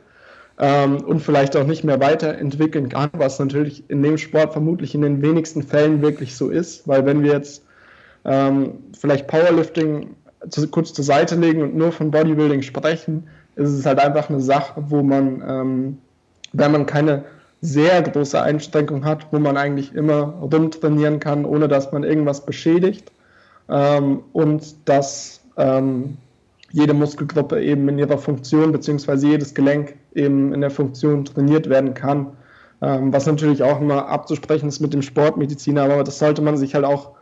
[0.61, 5.03] ähm, und vielleicht auch nicht mehr weiterentwickeln kann, was natürlich in dem Sport vermutlich in
[5.03, 6.87] den wenigsten Fällen wirklich so ist.
[6.87, 7.64] Weil wenn wir jetzt
[8.25, 10.15] ähm, vielleicht Powerlifting
[10.49, 13.25] zu, kurz zur Seite legen und nur von Bodybuilding sprechen,
[13.57, 15.99] ist es halt einfach eine Sache, wo man, ähm,
[16.53, 17.25] wenn man keine
[17.61, 23.11] sehr große Einschränkung hat, wo man eigentlich immer rumtrainieren kann, ohne dass man irgendwas beschädigt
[23.71, 26.19] ähm, und dass ähm,
[26.73, 31.95] jede Muskelgruppe eben in ihrer Funktion beziehungsweise jedes Gelenk eben in der Funktion trainiert werden
[31.95, 32.27] kann.
[32.83, 36.75] Ähm, was natürlich auch immer abzusprechen ist mit dem Sportmediziner, aber das sollte man sich
[36.75, 37.14] halt auch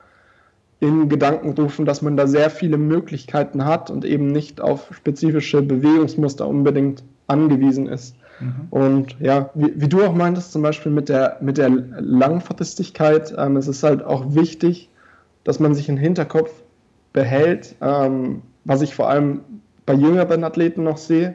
[0.82, 5.62] in Gedanken rufen, dass man da sehr viele Möglichkeiten hat und eben nicht auf spezifische
[5.62, 8.16] Bewegungsmuster unbedingt angewiesen ist.
[8.40, 8.66] Mhm.
[8.70, 13.56] Und ja, wie, wie, du auch meintest, zum Beispiel mit der, mit der Langfristigkeit, ähm,
[13.56, 14.90] es ist halt auch wichtig,
[15.44, 16.50] dass man sich im Hinterkopf
[17.12, 19.42] behält, ähm, was ich vor allem
[19.86, 21.34] bei jüngeren Athleten noch sehe,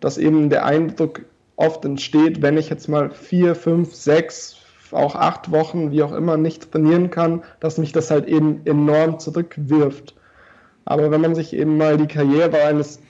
[0.00, 1.20] dass eben der Eindruck
[1.54, 4.56] oft entsteht, wenn ich jetzt mal vier, fünf, sechs,
[4.92, 9.18] auch acht Wochen, wie auch immer, nicht trainieren kann, dass mich das halt eben enorm
[9.18, 10.14] zurückwirft.
[10.84, 13.00] Aber wenn man sich eben mal die Karriere eines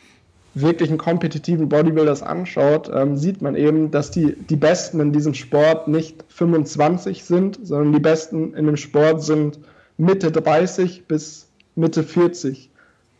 [0.54, 5.86] wirklichen kompetitiven Bodybuilders anschaut, ähm, sieht man eben, dass die, die Besten in diesem Sport
[5.88, 9.60] nicht 25 sind, sondern die Besten in dem Sport sind
[9.96, 12.70] Mitte 30 bis Mitte 40.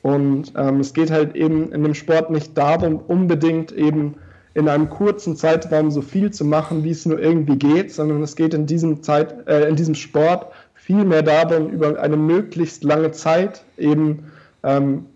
[0.02, 4.16] Und ähm, es geht halt eben in dem Sport nicht darum, unbedingt eben
[4.54, 8.34] in einem kurzen Zeitraum so viel zu machen, wie es nur irgendwie geht, sondern es
[8.34, 13.12] geht in diesem, Zeit, äh, in diesem Sport viel mehr darum, über eine möglichst lange
[13.12, 14.24] Zeit eben
[14.62, 15.06] ähm,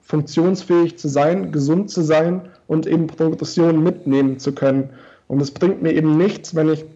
[0.00, 4.90] funktionsfähig zu sein, gesund zu sein und eben Progression mitnehmen zu können.
[5.26, 6.86] Und es bringt mir eben nichts, wenn ich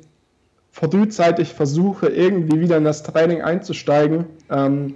[0.70, 4.94] frühzeitig versuche, irgendwie wieder in das Training einzusteigen ähm,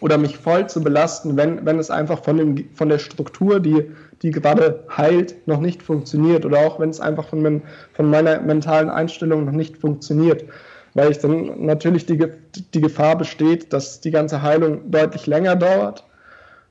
[0.00, 3.90] oder mich voll zu belasten, wenn, wenn es einfach von, dem, von der Struktur, die
[4.22, 7.62] die gerade heilt, noch nicht funktioniert oder auch wenn es einfach von,
[7.92, 10.44] von meiner mentalen Einstellung noch nicht funktioniert,
[10.94, 12.18] weil ich dann natürlich die,
[12.74, 16.04] die Gefahr besteht, dass die ganze Heilung deutlich länger dauert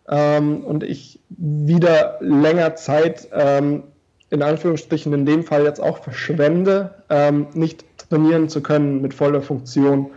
[0.09, 3.83] ähm, und ich wieder länger Zeit ähm,
[4.31, 9.41] in Anführungsstrichen in dem Fall jetzt auch verschwende, ähm, nicht trainieren zu können mit voller
[9.41, 10.11] Funktion.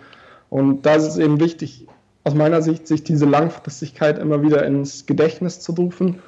[0.49, 1.87] Und da ist es eben wichtig,
[2.25, 6.23] aus meiner Sicht, sich diese Langfristigkeit immer wieder ins Gedächtnis zu rufen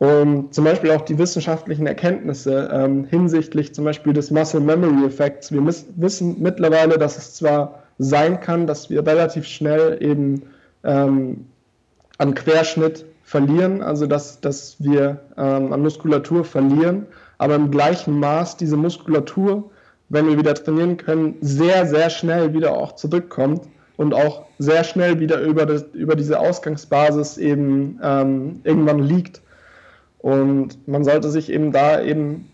[0.00, 5.52] Und zum Beispiel auch die wissenschaftlichen Erkenntnisse ähm, hinsichtlich zum Beispiel des Muscle Memory Effekts.
[5.52, 10.44] Wir wissen mittlerweile, dass es zwar sein kann, dass wir relativ schnell eben
[10.84, 11.44] ähm,
[12.16, 17.04] an Querschnitt verlieren, also dass, dass wir ähm, an Muskulatur verlieren,
[17.36, 19.70] aber im gleichen Maß diese Muskulatur,
[20.08, 25.20] wenn wir wieder trainieren können, sehr, sehr schnell wieder auch zurückkommt und auch sehr schnell
[25.20, 29.42] wieder über, das, über diese Ausgangsbasis eben ähm, irgendwann liegt.
[30.22, 32.50] Und man sollte sich eben da eben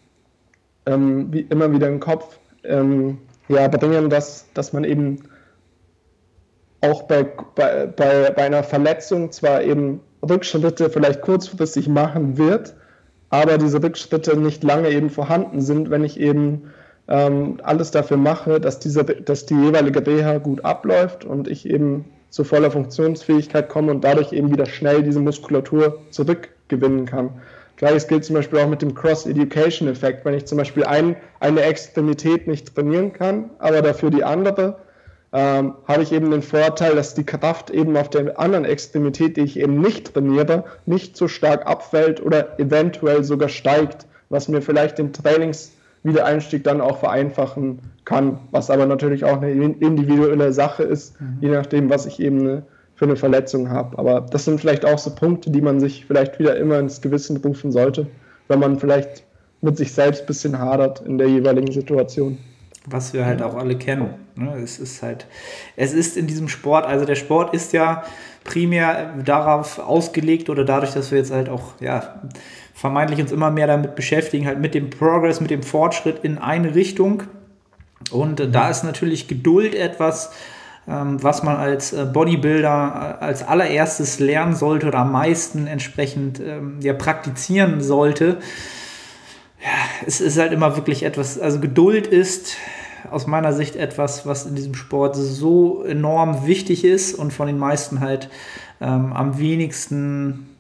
[0.87, 5.23] ähm, wie immer wieder im Kopf ähm, ja, bringen, dass, dass man eben
[6.81, 12.75] auch bei, bei, bei, einer Verletzung zwar eben Rückschritte vielleicht kurzfristig machen wird,
[13.31, 16.71] aber diese Rückschritte nicht lange eben vorhanden sind, wenn ich eben
[17.09, 22.05] ähm, alles dafür mache, dass, diese, dass die jeweilige Reha gut abläuft und ich eben
[22.31, 27.31] zu voller Funktionsfähigkeit komme und dadurch eben wieder schnell diese Muskulatur zurückgewinnen kann.
[27.77, 30.25] Gleiches gilt zum Beispiel auch mit dem Cross-Education-Effekt.
[30.25, 34.79] Wenn ich zum Beispiel ein, eine Extremität nicht trainieren kann, aber dafür die andere,
[35.33, 39.43] ähm, habe ich eben den Vorteil, dass die Kraft eben auf der anderen Extremität, die
[39.43, 44.99] ich eben nicht trainiere, nicht so stark abfällt oder eventuell sogar steigt, was mir vielleicht
[44.99, 51.39] den Trainingswiedereinstieg dann auch vereinfachen kann, was aber natürlich auch eine individuelle Sache ist, mhm.
[51.41, 52.63] je nachdem, was ich eben
[52.97, 53.99] für eine Verletzung habe.
[53.99, 57.37] Aber das sind vielleicht auch so Punkte, die man sich vielleicht wieder immer ins Gewissen
[57.37, 58.09] rufen sollte,
[58.49, 59.25] wenn man vielleicht
[59.61, 62.39] mit sich selbst ein bisschen hadert in der jeweiligen Situation
[62.87, 64.15] was wir halt auch alle kennen.
[64.37, 64.57] Ne?
[64.63, 65.27] Es ist halt,
[65.75, 68.05] es ist in diesem Sport, also der Sport ist ja
[68.45, 72.23] primär darauf ausgelegt oder dadurch, dass wir jetzt halt auch, ja,
[72.75, 76.75] vermeintlich uns immer mehr damit beschäftigen, halt mit dem Progress, mit dem Fortschritt in eine
[76.75, 77.25] Richtung.
[78.11, 80.31] Und da ist natürlich Geduld etwas,
[80.87, 86.79] was man als äh, Bodybuilder äh, als allererstes lernen sollte oder am meisten entsprechend ähm,
[86.81, 88.39] ja, praktizieren sollte.
[89.61, 92.57] Ja, es ist halt immer wirklich etwas, also Geduld ist
[93.11, 97.59] aus meiner Sicht etwas, was in diesem Sport so enorm wichtig ist und von den
[97.59, 98.29] meisten halt
[98.81, 100.57] ähm, am wenigsten,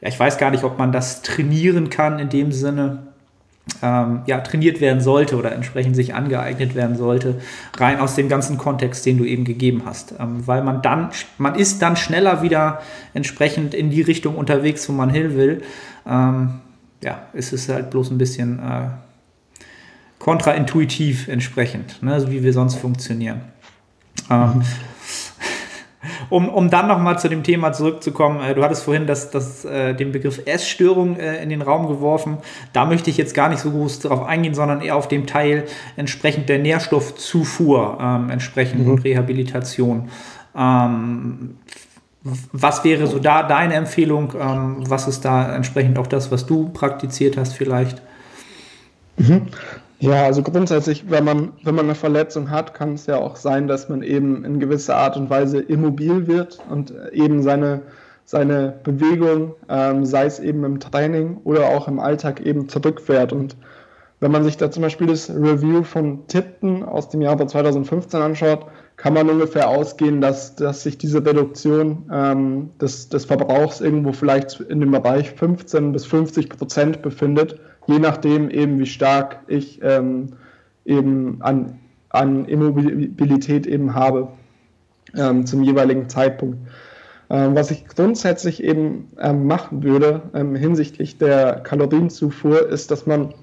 [0.00, 3.03] ja, ich weiß gar nicht, ob man das trainieren kann in dem Sinne,
[3.82, 7.40] ähm, ja, trainiert werden sollte oder entsprechend sich angeeignet werden sollte,
[7.76, 10.14] rein aus dem ganzen Kontext, den du eben gegeben hast.
[10.18, 12.82] Ähm, weil man dann, man ist dann schneller wieder
[13.14, 15.62] entsprechend in die Richtung unterwegs, wo man hin will.
[16.06, 16.60] Ähm,
[17.02, 18.88] ja, ist es halt bloß ein bisschen äh,
[20.18, 23.42] kontraintuitiv entsprechend, ne, so wie wir sonst funktionieren.
[24.30, 24.62] Ähm,
[26.34, 29.94] um, um dann nochmal zu dem Thema zurückzukommen, äh, du hattest vorhin das, das, äh,
[29.94, 32.38] den Begriff Essstörung äh, in den Raum geworfen.
[32.72, 35.66] Da möchte ich jetzt gar nicht so groß darauf eingehen, sondern eher auf dem Teil
[35.94, 38.94] entsprechend der Nährstoffzufuhr, ähm, entsprechend mhm.
[38.94, 40.08] Rehabilitation.
[40.56, 41.58] Ähm,
[42.52, 44.32] was wäre so da deine Empfehlung?
[44.36, 48.02] Ähm, was ist da entsprechend auch das, was du praktiziert hast vielleicht?
[49.18, 49.42] Mhm.
[50.04, 53.68] Ja, also grundsätzlich, wenn man, wenn man eine Verletzung hat, kann es ja auch sein,
[53.68, 57.80] dass man eben in gewisser Art und Weise immobil wird und eben seine,
[58.26, 63.32] seine Bewegung, ähm, sei es eben im Training oder auch im Alltag, eben zurückfährt.
[63.32, 63.56] Und
[64.20, 68.66] wenn man sich da zum Beispiel das Review von Tipton aus dem Jahr 2015 anschaut,
[68.96, 74.60] kann man ungefähr ausgehen, dass, dass sich diese Reduktion ähm, des, des Verbrauchs irgendwo vielleicht
[74.60, 80.34] in dem Bereich 15 bis 50 Prozent befindet, je nachdem eben, wie stark ich ähm,
[80.84, 81.78] eben an,
[82.08, 84.28] an Immobilität eben habe
[85.16, 86.58] ähm, zum jeweiligen Zeitpunkt.
[87.30, 93.34] Ähm, was ich grundsätzlich eben ähm, machen würde ähm, hinsichtlich der Kalorienzufuhr, ist, dass man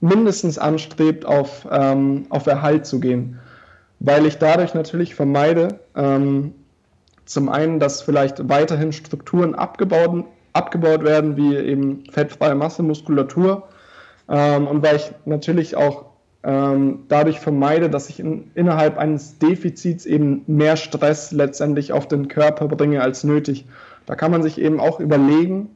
[0.00, 3.38] mindestens anstrebt, auf, auf Erhalt zu gehen
[4.04, 6.54] weil ich dadurch natürlich vermeide, ähm,
[7.24, 13.68] zum einen, dass vielleicht weiterhin Strukturen abgebaut, abgebaut werden, wie eben fettfreie Masse, Muskulatur,
[14.28, 16.06] ähm, und weil ich natürlich auch
[16.44, 22.28] ähm, dadurch vermeide, dass ich in, innerhalb eines Defizits eben mehr Stress letztendlich auf den
[22.28, 23.66] Körper bringe als nötig.
[24.06, 25.70] Da kann man sich eben auch überlegen,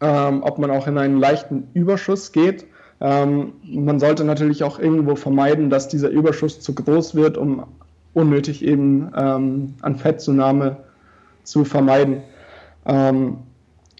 [0.00, 2.66] ähm, ob man auch in einen leichten Überschuss geht
[3.02, 7.64] ähm, man sollte natürlich auch irgendwo vermeiden, dass dieser Überschuss zu groß wird, um
[8.14, 10.76] unnötig eben ähm, an Fettzunahme
[11.42, 12.22] zu vermeiden.
[12.86, 13.38] Ähm,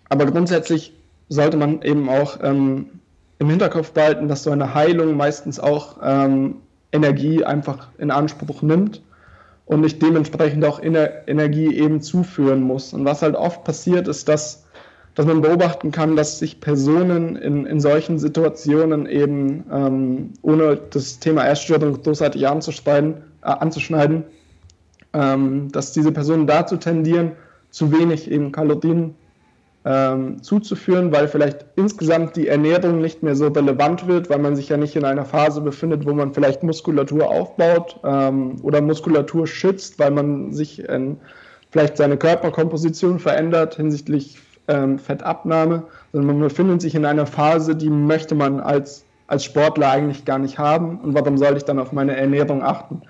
[0.09, 0.95] aber grundsätzlich
[1.29, 3.01] sollte man eben auch ähm,
[3.43, 6.57] im Hinterkopf behalten, dass so eine Heilung meistens auch ähm,
[6.93, 9.03] Energie einfach in Anspruch nimmt
[9.67, 12.93] und ich dementsprechend auch Ener Energie eben zuführen muss.
[12.93, 14.65] Und was halt oft passiert, ist, dass
[15.15, 21.19] dass man beobachten kann, dass sich Personen in, in solchen Situationen eben, ähm, ohne das
[21.19, 24.25] Thema Essstörung großartig anzuschneiden, äh, anzuschneiden
[25.13, 27.33] ähm, dass diese Personen dazu tendieren,
[27.71, 29.15] zu wenig eben Kalorien
[29.85, 34.69] ähm, zuzuführen, weil vielleicht insgesamt die Ernährung nicht mehr so relevant wird, weil man sich
[34.69, 39.99] ja nicht in einer Phase befindet, wo man vielleicht Muskulatur aufbaut ähm, oder Muskulatur schützt,
[39.99, 41.17] weil man sich in,
[41.71, 47.91] vielleicht seine Körperkomposition verändert hinsichtlich ähm, Fettabnahme, sondern man befindet sich in einer Phase, die
[47.91, 51.91] möchte man als, als Sportler eigentlich gar nicht haben und warum sollte ich dann auf
[51.91, 53.03] meine Ernährung achten?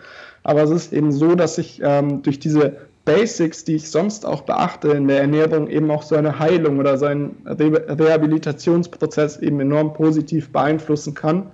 [0.44, 4.42] Aber es ist eben so, dass ich ähm, durch diese Basics, die ich sonst auch
[4.42, 9.61] beachte in der Ernährung, eben auch so eine Heilung oder so einen Re Rehabilitationsprozess eben
[9.61, 11.50] enorm positiv beeinflussen kann,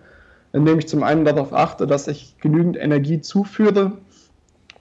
[0.52, 3.92] indem ich zum einen darauf achte, dass ich genügend Energie zuführe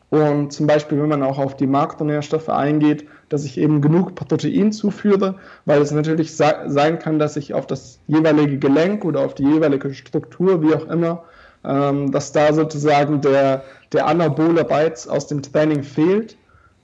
[0.10, 4.72] und zum Beispiel, wenn man auch auf die Makronährstoffe eingeht, dass ich eben genug Protein
[4.72, 9.44] zuführe, weil es natürlich sein kann, dass ich auf das jeweilige Gelenk oder auf die
[9.44, 11.26] jeweilige Struktur, wie auch immer,
[11.66, 16.38] ähm, dass da sozusagen der, der anabole Reiz aus dem Training fehlt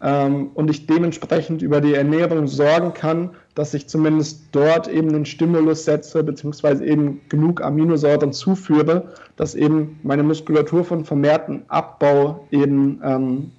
[0.04, 5.26] ähm, und ich dementsprechend über die Ernährung sorgen kann, dass ich zumindest dort eben einen
[5.26, 13.00] Stimulus setze, beziehungsweise eben genug Aminosäuren zuführe, dass eben meine Muskulatur von vermehrten Abbau eben
[13.04, 13.52] ähm,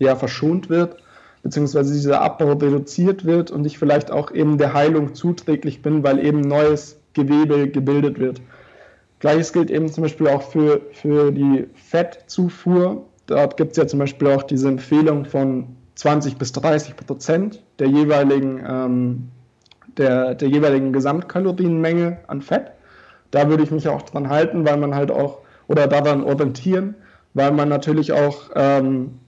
[0.00, 0.96] ja, verschont wird,
[1.44, 6.18] beziehungsweise dieser Abbau reduziert wird und ich vielleicht auch eben der Heilung zuträglich bin, weil
[6.24, 8.40] eben neues Gewebe gebildet wird.
[9.20, 13.06] Gleiches gilt eben zum Beispiel auch für, für die Fettzufuhr.
[13.26, 17.88] Dort gibt es ja zum Beispiel auch diese Empfehlung von 20 bis 30 Prozent der
[17.88, 19.28] jeweiligen, ähm,
[19.96, 22.72] der, der jeweiligen Gesamtkalorienmenge an Fett.
[23.30, 26.94] Da würde ich mich auch dran halten, weil man halt auch, oder daran orientieren,
[27.34, 29.18] weil man natürlich auch ähm,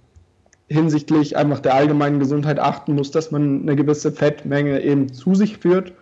[0.68, 5.59] hinsichtlich einfach der allgemeinen Gesundheit achten muss, dass man eine gewisse Fettmenge eben zu sich
[5.59, 5.92] führt.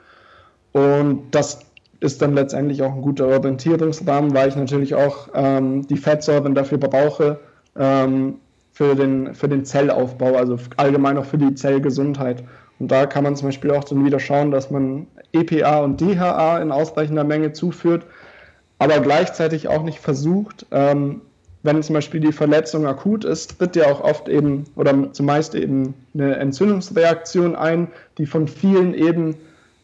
[0.72, 1.60] Und das
[2.00, 6.78] ist dann letztendlich auch ein guter Orientierungsrahmen, weil ich natürlich auch ähm, die Fettsäuren dafür
[6.78, 7.38] brauche,
[7.76, 8.36] ähm,
[8.72, 12.42] für, den, für den Zellaufbau, also allgemein auch für die Zellgesundheit.
[12.78, 16.58] Und da kann man zum Beispiel auch dann wieder schauen, dass man EPA und DHA
[16.58, 18.06] in ausreichender Menge zuführt,
[18.78, 21.20] aber gleichzeitig auch nicht versucht, ähm,
[21.62, 25.94] wenn zum Beispiel die Verletzung akut ist, tritt ja auch oft eben oder zumeist eben
[26.14, 29.36] eine Entzündungsreaktion ein, die von vielen eben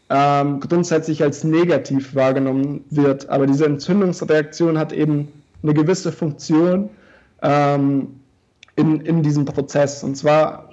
[0.09, 3.29] ähm, grundsätzlich als negativ wahrgenommen wird.
[3.29, 5.29] Aber diese Entzündungsreaktion hat eben
[5.63, 6.89] eine gewisse Funktion,
[7.41, 8.19] ähm,
[8.75, 10.03] in, in diesem Prozess.
[10.03, 10.69] Und zwar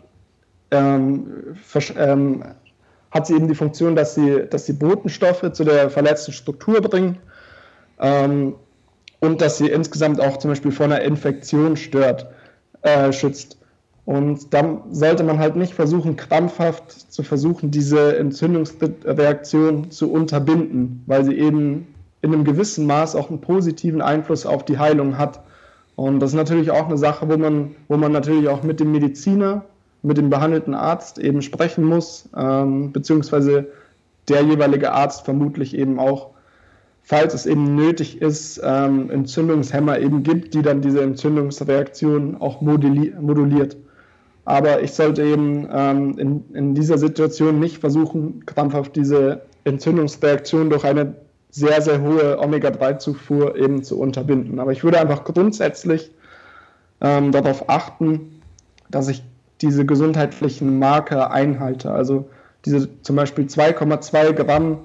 [0.71, 1.57] ähm,
[1.97, 2.45] ähm,
[3.11, 7.19] hat sie eben die Funktion, dass sie, dass sie Botenstoffe zu der verletzten Struktur bringen
[8.01, 8.55] ähm,
[9.21, 12.27] und dass sie insgesamt auch zum Beispiel vor einer Infektion stört,
[12.83, 13.59] äh, schützt.
[14.05, 21.25] Und dann sollte man halt nicht versuchen, krampfhaft zu versuchen, diese Entzündungsreaktion zu unterbinden, weil
[21.25, 21.93] sie eben
[22.23, 25.41] in einem gewissen Maß auch einen positiven Einfluss auf die Heilung hat.
[25.97, 28.93] Und das ist natürlich auch eine Sache, wo man, wo man natürlich auch mit dem
[28.93, 29.65] Mediziner,
[30.03, 33.69] mit dem behandelten Arzt eben sprechen muss, ähm, beziehungsweise
[34.29, 36.31] der jeweilige Arzt vermutlich eben auch,
[37.03, 43.77] falls es eben nötig ist, ähm, Entzündungshemmer eben gibt, die dann diese Entzündungsreaktion auch moduliert.
[44.45, 50.85] Aber ich sollte eben ähm, in, in dieser Situation nicht versuchen, krampfhaft diese Entzündungsreaktion durch
[50.85, 51.15] eine
[51.51, 54.61] sehr, sehr hohe Omega-3-Zufuhr eben zu unterbinden.
[54.61, 56.11] Aber ich würde einfach grundsätzlich
[57.01, 58.43] ähm, darauf achten,
[58.91, 59.23] dass ich
[59.61, 61.91] diese gesundheitlichen Marker einhalte.
[61.91, 62.29] Also
[62.65, 64.79] diese zum Beispiel 2,2 Gramm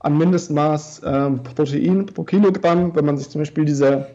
[0.00, 2.94] an Mindestmaß ähm, Protein pro Kilogramm.
[2.94, 4.06] Wenn man sich zum Beispiel diese,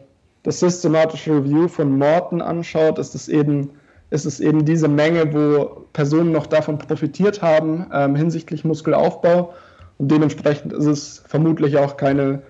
[0.42, 3.70] das systematische Review von Morton anschaut, ist es eben,
[4.10, 9.54] eben diese Menge, wo Personen noch davon profitiert haben ähm, hinsichtlich Muskelaufbau.
[9.98, 12.42] Und dementsprechend ist es vermutlich auch keine,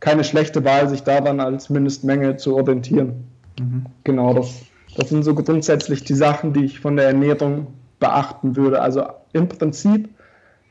[0.00, 3.24] keine schlechte Wahl, sich daran als Mindestmenge zu orientieren.
[3.58, 3.86] Mhm.
[4.04, 4.62] Genau, das,
[4.96, 8.80] das sind so grundsätzlich die Sachen, die ich von der Ernährung beachten würde.
[8.80, 10.08] Also im Prinzip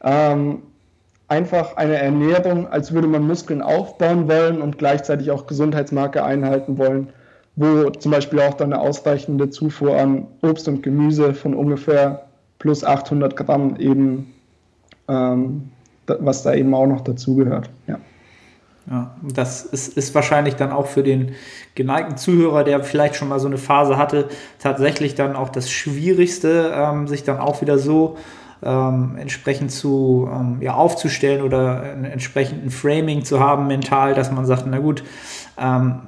[0.04, 0.64] ähm,
[1.28, 7.10] einfach eine Ernährung, als würde man Muskeln aufbauen wollen und gleichzeitig auch Gesundheitsmarke einhalten wollen,
[7.56, 12.26] wo zum Beispiel auch dann eine ausreichende Zufuhr an Obst und Gemüse von ungefähr
[12.58, 14.34] plus 800 Gramm eben
[15.08, 15.70] ähm,
[16.20, 17.70] was da eben auch noch dazugehört.
[17.88, 18.00] Ja.
[18.90, 21.34] Ja, das ist, ist wahrscheinlich dann auch für den
[21.76, 26.74] geneigten Zuhörer, der vielleicht schon mal so eine Phase hatte, tatsächlich dann auch das Schwierigste,
[26.76, 28.18] ähm, sich dann auch wieder so
[28.64, 34.46] ähm, entsprechend zu ähm, ja, aufzustellen oder einen entsprechenden Framing zu haben mental, dass man
[34.46, 35.04] sagt, na gut,
[35.60, 36.00] ähm,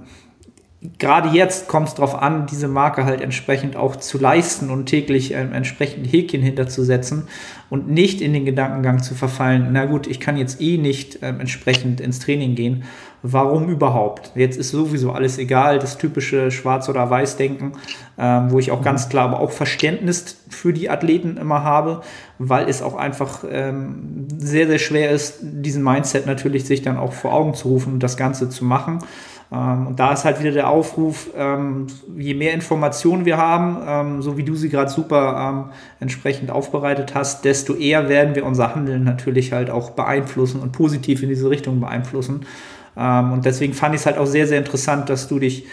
[0.98, 5.32] gerade jetzt kommt es darauf an, diese Marke halt entsprechend auch zu leisten und täglich
[5.34, 7.28] ähm, entsprechend Häkchen hinterzusetzen
[7.70, 11.40] und nicht in den Gedankengang zu verfallen, na gut, ich kann jetzt eh nicht ähm,
[11.40, 12.84] entsprechend ins Training gehen.
[13.24, 14.32] Warum überhaupt?
[14.34, 17.74] Jetzt ist sowieso alles egal, das typische Schwarz- oder Weiß-Denken,
[18.18, 22.02] ähm, wo ich auch ganz klar aber auch Verständnis für die Athleten immer habe,
[22.40, 27.14] weil es auch einfach ähm, sehr, sehr schwer ist, diesen Mindset natürlich sich dann auch
[27.14, 29.04] vor Augen zu rufen und das Ganze zu machen.
[29.52, 31.88] Ähm, und da ist halt wieder der Aufruf, ähm,
[32.18, 37.44] je mehr Informationen wir haben, ähm, so wie du sie gerade super entsprechend aufbereitet hast,
[37.44, 41.80] desto eher werden wir unser Handeln natürlich halt auch beeinflussen und positiv in diese Richtung
[41.80, 42.46] beeinflussen.
[42.94, 45.66] Und deswegen fand ich es halt auch sehr, sehr interessant, dass du dich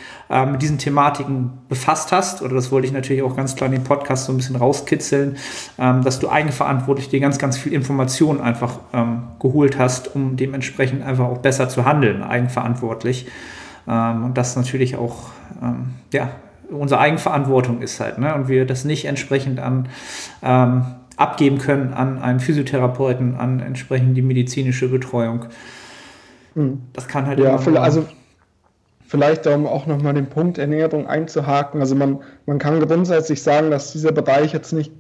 [0.51, 2.43] mit diesen Thematiken befasst hast.
[2.43, 5.37] Oder das wollte ich natürlich auch ganz klar in den Podcast so ein bisschen rauskitzeln,
[5.77, 8.79] dass du eigenverantwortlich dir ganz, ganz viel Informationen einfach
[9.41, 13.27] geholt hast, um dementsprechend einfach auch besser zu handeln, eigenverantwortlich.
[13.89, 15.31] Ähm, und das natürlich auch,
[15.63, 16.31] ähm, ja,
[16.71, 18.35] unsere Eigenverantwortung ist halt, ne?
[18.35, 19.89] Und wir das nicht entsprechend an
[20.43, 20.85] ähm,
[21.19, 25.47] abgeben können an einen Physiotherapeuten, an entsprechend die medizinische Betreuung.
[26.55, 26.83] Hm.
[26.93, 28.07] Das kann halt ja, immer also
[29.07, 31.81] vielleicht um auch nochmal den Punkt Ernährung einzuhaken.
[31.81, 34.93] Also man, man kann grundsätzlich sagen, dass dieser Bereich jetzt nicht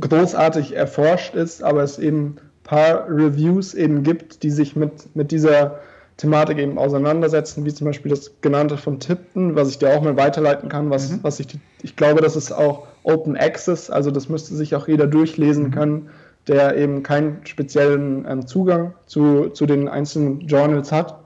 [0.00, 5.30] großartig erforscht ist, aber es eben ein paar Reviews eben gibt, die sich mit, mit
[5.30, 5.80] dieser
[6.18, 10.16] Thematik eben auseinandersetzen, wie zum Beispiel das genannte von Tipton, was ich dir auch mal
[10.16, 11.20] weiterleiten kann, was, mhm.
[11.22, 11.46] was ich,
[11.82, 15.70] ich glaube, das ist auch Open Access, also das müsste sich auch jeder durchlesen mhm.
[15.70, 16.10] können,
[16.48, 21.20] der eben keinen speziellen ähm, Zugang zu, zu den einzelnen Journals hat.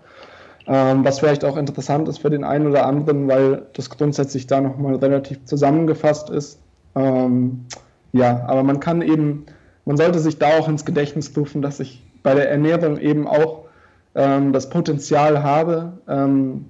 [0.66, 4.60] Ähm, was vielleicht auch interessant ist für den einen oder anderen, weil das grundsätzlich da
[4.60, 6.60] nochmal relativ zusammengefasst ist.
[6.94, 7.64] Ähm,
[8.12, 9.46] ja, aber man kann eben,
[9.86, 13.62] man sollte sich da auch ins Gedächtnis rufen, dass ich bei der Ernährung eben auch
[14.14, 16.66] ähm, das Potenzial habe, ähm,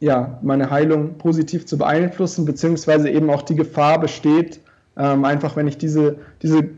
[0.00, 4.60] ja, meine Heilung positiv zu beeinflussen, beziehungsweise eben auch die Gefahr besteht,
[4.96, 6.68] ähm, einfach wenn ich diese, diese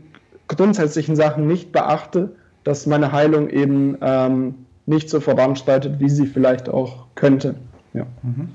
[0.47, 6.69] grundsätzlichen Sachen nicht beachte, dass meine Heilung eben ähm, nicht so voranschreitet, wie sie vielleicht
[6.69, 7.55] auch könnte.
[7.93, 8.05] Ja.
[8.23, 8.49] Mhm.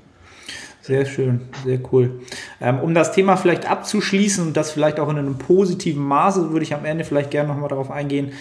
[0.85, 2.19] Sehr schön, sehr cool.
[2.59, 6.63] Ähm, um das Thema vielleicht abzuschließen und das vielleicht auch in einem positiven Maße, würde
[6.63, 8.33] ich am Ende vielleicht gerne nochmal darauf eingehen.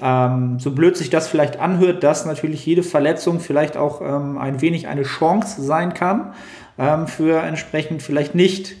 [0.00, 4.60] Ähm, so blöd sich das vielleicht anhört, dass natürlich jede Verletzung vielleicht auch ähm, ein
[4.60, 6.34] wenig eine Chance sein kann
[6.78, 8.76] ähm, für entsprechend vielleicht nicht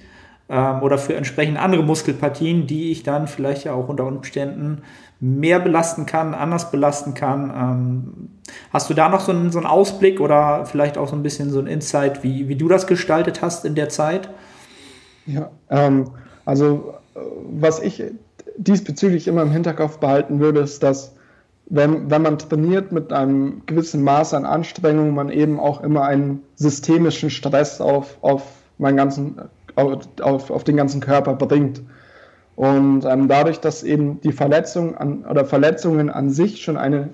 [0.48, 4.82] ähm, oder für entsprechend andere Muskelpartien, die ich dann vielleicht ja auch unter Umständen
[5.20, 7.50] mehr belasten kann, anders belasten kann.
[7.54, 8.28] Ähm,
[8.72, 11.50] hast du da noch so einen, so einen, Ausblick oder vielleicht auch so ein bisschen
[11.50, 14.28] so ein Insight, wie, wie du das gestaltet hast in der Zeit?
[15.26, 16.10] Ja, ähm,
[16.44, 17.20] also äh,
[17.50, 18.02] was ich
[18.56, 21.14] diesbezüglich immer im Hinterkopf behalten würde, ist, dass
[21.70, 26.42] wenn, wenn man trainiert mit einem gewissen Maß an Anstrengung, man eben auch immer einen
[26.56, 28.42] systemischen Stress auf, auf,
[28.78, 29.36] meinen ganzen,
[29.78, 31.82] auf, auf den ganzen Körper bringt.
[32.56, 37.10] Und ähm, dadurch, dass eben die Verletzung an, oder Verletzungen an sich schon eine,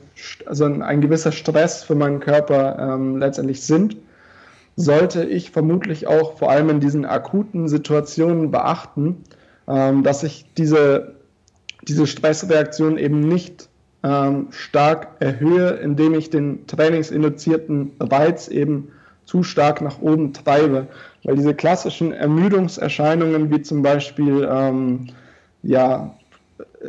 [0.47, 3.97] also ein gewisser Stress für meinen Körper ähm, letztendlich sind,
[4.77, 9.23] sollte ich vermutlich auch vor allem in diesen akuten Situationen beachten,
[9.69, 11.15] ähm, dass ich diese,
[11.83, 13.69] diese Stressreaktion eben nicht
[14.03, 18.89] ähm, stark erhöhe, indem ich den trainingsinduzierten Reiz eben
[19.25, 20.87] zu stark nach oben treibe.
[21.25, 25.09] Weil diese klassischen Ermüdungserscheinungen wie zum Beispiel ähm,
[25.63, 26.15] ja,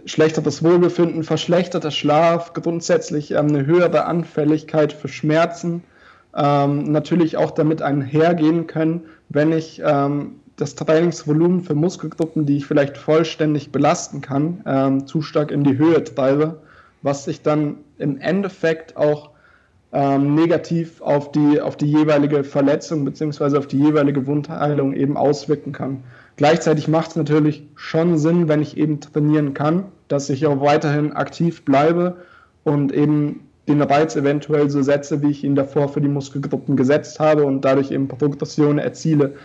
[0.06, 5.84] schlechteres Wohlbefinden, verschlechterter Schlaf, grundsätzlich ähm, eine höhere Anfälligkeit für Schmerzen,
[6.36, 12.66] ähm, natürlich auch damit einhergehen können, wenn ich ähm, das Trainingsvolumen für Muskelgruppen, die ich
[12.66, 16.62] vielleicht vollständig belasten kann, ähm, zu stark in die Höhe treibe,
[17.02, 19.32] was sich dann im Endeffekt auch
[19.96, 23.58] ähm, negativ auf die, auf die jeweilige Verletzung bzw.
[23.58, 26.04] auf die jeweilige Wundheilung eben auswirken kann.
[26.36, 31.14] Gleichzeitig macht es natürlich schon Sinn, wenn ich eben trainieren kann, dass ich auch weiterhin
[31.14, 32.18] aktiv bleibe
[32.66, 37.22] und eben den Reiz eventuell so setze, wie ich ihn davor für die Muskelgruppen gesetzt
[37.22, 39.36] habe und dadurch eben Progression erziele.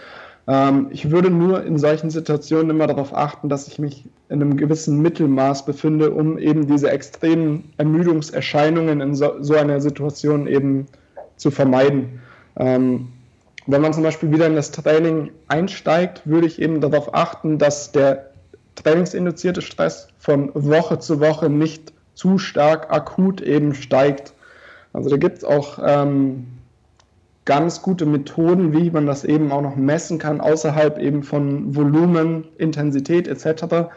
[0.50, 4.56] Ähm, ich würde nur in solchen Situationen immer darauf achten, dass ich mich in einem
[4.56, 10.86] gewissen Mittelmaß befinde, um eben diese extremen Ermüdungserscheinungen in so, so einer Situation eben
[11.36, 12.20] zu vermeiden.
[12.56, 13.08] Ähm,
[13.68, 17.92] wenn man zum Beispiel wieder in das Training einsteigt, würde ich eben darauf achten, dass
[17.92, 18.30] der
[18.74, 24.32] trainingsinduzierte Stress von Woche zu Woche nicht zu stark akut eben steigt.
[24.92, 26.46] Also da gibt es auch ähm,
[27.44, 32.44] ganz gute Methoden, wie man das eben auch noch messen kann, außerhalb eben von Volumen,
[32.58, 33.90] Intensität etc.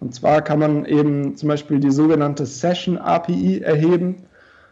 [0.00, 4.16] Und zwar kann man eben zum Beispiel die sogenannte Session API erheben.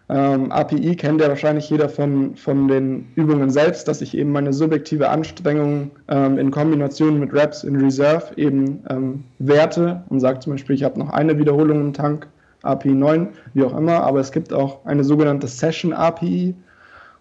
[0.08, 4.52] Ähm, API kennt ja wahrscheinlich jeder von, von den Übungen selbst, dass ich eben meine
[4.52, 10.52] subjektive Anstrengung ähm, in Kombination mit Reps in Reserve eben ähm, werte und sage zum
[10.52, 12.28] Beispiel, ich habe noch eine Wiederholung im Tank,
[12.62, 16.54] API 9, wie auch immer, aber es gibt auch eine sogenannte Session API.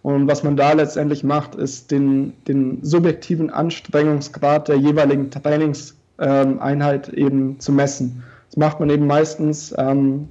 [0.06, 7.60] Und was man da letztendlich macht, ist den, den subjektiven Anstrengungsgrad der jeweiligen Trainingseinheit eben
[7.60, 8.22] zu messen.
[8.52, 10.28] Das macht man eben meistens ähm,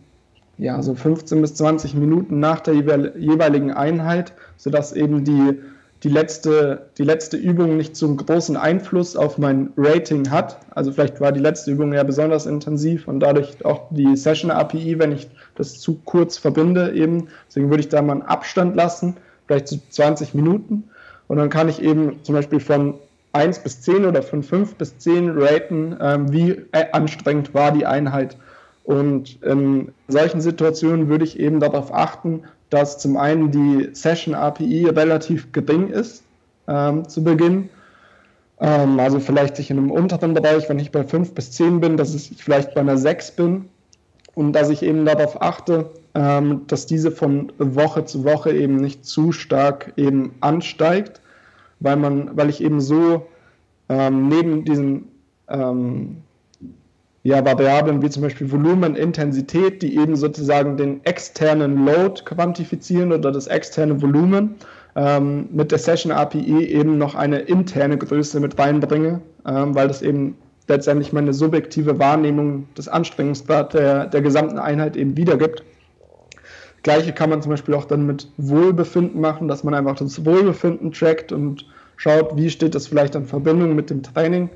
[0.59, 5.59] ja, so 15 bis 20 Minuten nach der jeweiligen Einheit, sodass eben die,
[6.05, 10.61] die, letzte, die letzte Übung nicht so einen großen Einfluss auf mein Rating hat.
[10.71, 15.01] Also vielleicht war die letzte Übung ja besonders intensiv und dadurch auch die Session API,
[15.01, 17.27] wenn ich das zu kurz verbinde eben.
[17.49, 19.17] Deswegen würde ich da mal einen Abstand lassen,
[19.47, 20.85] vielleicht zu 20 Minuten.
[21.29, 22.95] Und dann kann ich eben zum Beispiel von
[23.33, 28.37] 1 bis 10 oder von 5 bis 10 raten, ähm, wie anstrengend war die Einheit.
[28.85, 34.87] Und in solchen Situationen würde ich eben darauf achten, dass zum einen die Session API
[34.87, 36.23] relativ gering ist
[36.69, 37.71] ähm, zu Beginn.
[38.61, 41.97] Ähm, also vielleicht ich in einem unteren Bereich, wenn ich bei 5 bis 10 bin,
[41.97, 43.69] dass ich vielleicht bei einer 6 bin.
[44.35, 49.05] Und dass ich eben darauf achte, ähm, dass diese von Woche zu Woche eben nicht
[49.05, 51.21] zu stark eben ansteigt,
[51.81, 53.27] weil man, weil ich eben so
[53.89, 55.09] ähm, neben diesen
[55.49, 56.17] ähm,
[57.25, 63.33] ja, Variablen wie zum Beispiel Volumen, Intensität, die eben sozusagen den externen Load quantifizieren oder
[63.33, 64.57] das externe Volumen,
[64.95, 70.03] ähm, mit der Session API eben noch eine interne Größe mit reinbringe, ähm, weil das
[70.03, 70.37] eben
[70.69, 75.63] letztendlich meine subjektive Wahrnehmung des Anstrengungsgrad der, der gesamten Einheit eben wiedergibt.
[76.83, 80.93] Gleiche kann man zum Beispiel auch dann mit Wohlbefinden machen, dass man einfach das Wohlbefinden
[80.93, 84.51] trackt und schaut, wie steht das vielleicht in Verbindung mit dem Training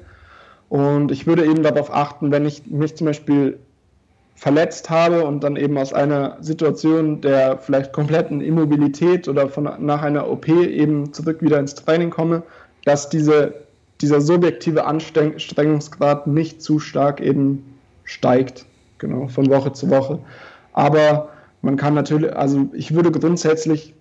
[0.68, 3.59] und ich würde eben darauf achten, wenn ich mich zum Beispiel
[4.34, 10.02] verletzt habe und dann eben aus einer Situation der vielleicht kompletten Immobilität oder von, nach
[10.02, 12.42] einer OP eben zurück wieder ins Training komme,
[12.84, 13.54] dass diese,
[14.01, 18.66] dieser subjektive Anstrengungsgrad nicht zu stark eben steigt,
[18.99, 20.20] genau, von Woche zu Woche.
[20.72, 21.30] Aber
[21.62, 23.94] man kann natürlich, also ich würde grundsätzlich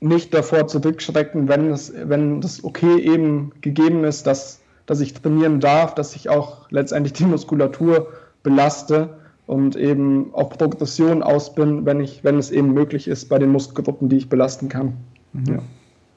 [0.00, 5.60] nicht davor zurückschrecken, wenn es, wenn das okay eben gegeben ist, dass dass ich trainieren
[5.60, 8.08] darf, dass ich auch letztendlich die Muskulatur
[8.42, 13.38] belaste und eben auch Progression aus bin, wenn, ich, wenn es eben möglich ist bei
[13.38, 14.96] den Muskelgruppen, die ich belasten kann.
[15.32, 15.60] Mhm.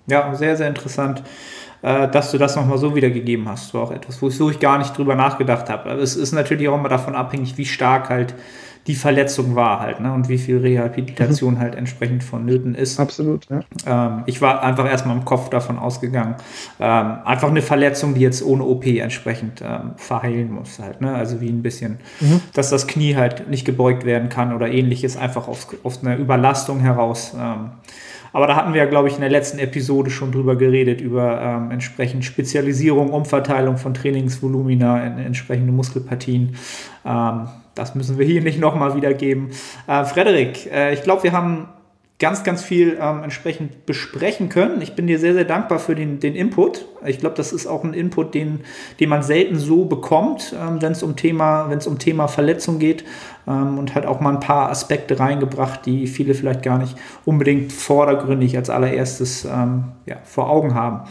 [0.07, 0.21] Ja.
[0.29, 1.23] ja, sehr, sehr interessant,
[1.81, 3.73] dass du das nochmal so wiedergegeben hast.
[3.73, 5.91] War auch etwas, wo ich so ich gar nicht drüber nachgedacht habe.
[5.91, 8.35] Aber es ist natürlich auch immer davon abhängig, wie stark halt
[8.87, 10.11] die Verletzung war halt, ne?
[10.11, 11.59] Und wie viel Rehabilitation mhm.
[11.59, 12.99] halt entsprechend vonnöten ist.
[12.99, 13.59] Absolut, ja.
[13.85, 16.35] Ähm, ich war einfach erstmal im Kopf davon ausgegangen.
[16.79, 21.13] Ähm, einfach eine Verletzung, die jetzt ohne OP entsprechend ähm, verheilen muss halt, ne?
[21.13, 22.41] Also wie ein bisschen, mhm.
[22.53, 26.79] dass das Knie halt nicht gebeugt werden kann oder ähnliches, einfach aus, aus einer Überlastung
[26.79, 27.35] heraus.
[28.33, 31.41] Aber da hatten wir ja, glaube ich, in der letzten Episode schon drüber geredet, über
[31.41, 36.55] ähm, entsprechend Spezialisierung, Umverteilung von Trainingsvolumina in entsprechende Muskelpartien.
[37.05, 39.49] Ähm, das müssen wir hier nicht nochmal wiedergeben.
[39.87, 41.67] Äh, Frederik, äh, ich glaube, wir haben
[42.19, 44.81] ganz, ganz viel ähm, entsprechend besprechen können.
[44.81, 46.85] Ich bin dir sehr, sehr dankbar für den, den Input.
[47.05, 48.59] Ich glaube, das ist auch ein Input, den,
[48.99, 52.77] den man selten so bekommt, ähm, wenn es um Thema, wenn es um Thema Verletzung
[52.77, 53.05] geht
[53.47, 57.71] ähm, und hat auch mal ein paar Aspekte reingebracht, die viele vielleicht gar nicht unbedingt
[57.71, 61.05] vordergründig als allererstes ähm, ja, vor Augen haben.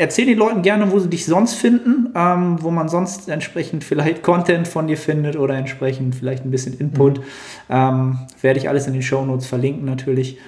[0.00, 4.22] Erzähl den Leuten gerne, wo sie dich sonst finden, ähm, wo man sonst entsprechend vielleicht
[4.22, 7.18] Content von dir findet oder entsprechend vielleicht ein bisschen Input.
[7.18, 7.24] Mhm.
[7.68, 10.38] Ähm, werde ich alles in den Show Notes verlinken natürlich.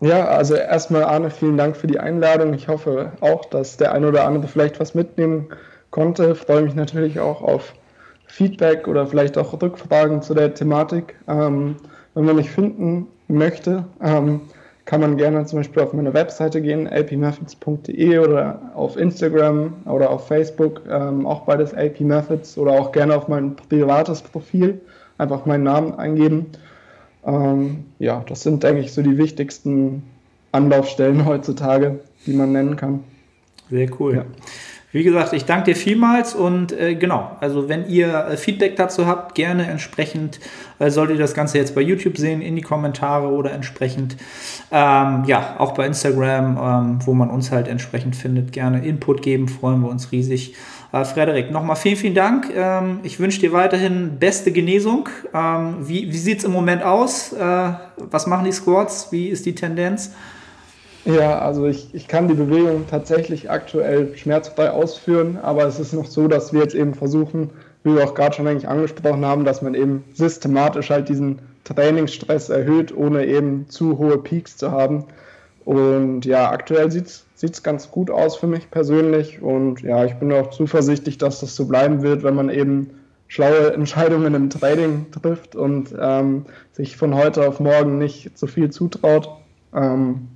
[0.00, 2.52] Ja, also erstmal Arne, vielen Dank für die Einladung.
[2.54, 5.48] Ich hoffe auch, dass der eine oder andere vielleicht was mitnehmen
[5.90, 6.32] konnte.
[6.32, 7.74] Ich freue mich natürlich auch auf
[8.26, 11.14] Feedback oder vielleicht auch Rückfragen zu der Thematik.
[11.28, 11.76] Ähm,
[12.14, 14.40] wenn man mich finden möchte, ähm,
[14.90, 20.26] kann man gerne zum Beispiel auf meine Webseite gehen, lpmethods.de oder auf Instagram oder auf
[20.26, 24.80] Facebook, ähm, auch beides LP Methods oder auch gerne auf mein privates Profil,
[25.16, 26.46] einfach meinen Namen eingeben.
[27.24, 30.02] Ähm, ja, das sind, denke ich, so die wichtigsten
[30.50, 33.04] Anlaufstellen heutzutage, die man nennen kann.
[33.70, 34.16] Sehr cool.
[34.16, 34.24] Ja.
[34.92, 39.06] Wie gesagt, ich danke dir vielmals und äh, genau, also wenn ihr äh, Feedback dazu
[39.06, 40.40] habt, gerne entsprechend,
[40.80, 44.16] äh, solltet ihr das Ganze jetzt bei YouTube sehen, in die Kommentare oder entsprechend,
[44.72, 49.46] ähm, ja, auch bei Instagram, ähm, wo man uns halt entsprechend findet, gerne Input geben,
[49.46, 50.56] freuen wir uns riesig.
[50.92, 52.50] Äh, Frederik, nochmal vielen, vielen Dank.
[52.52, 55.08] Ähm, ich wünsche dir weiterhin beste Genesung.
[55.32, 57.32] Ähm, wie wie sieht es im Moment aus?
[57.32, 59.12] Äh, was machen die Squads?
[59.12, 60.12] Wie ist die Tendenz?
[61.04, 66.06] Ja, also ich, ich kann die Bewegung tatsächlich aktuell schmerzfrei ausführen, aber es ist noch
[66.06, 67.50] so, dass wir jetzt eben versuchen,
[67.82, 72.50] wie wir auch gerade schon eigentlich angesprochen haben, dass man eben systematisch halt diesen Trainingsstress
[72.50, 75.04] erhöht, ohne eben zu hohe Peaks zu haben.
[75.64, 79.40] Und ja, aktuell sieht es ganz gut aus für mich persönlich.
[79.40, 82.90] Und ja, ich bin auch zuversichtlich, dass das so bleiben wird, wenn man eben
[83.28, 88.70] schlaue Entscheidungen im Training trifft und ähm, sich von heute auf morgen nicht so viel
[88.70, 89.28] zutraut.
[89.72, 90.28] Ähm,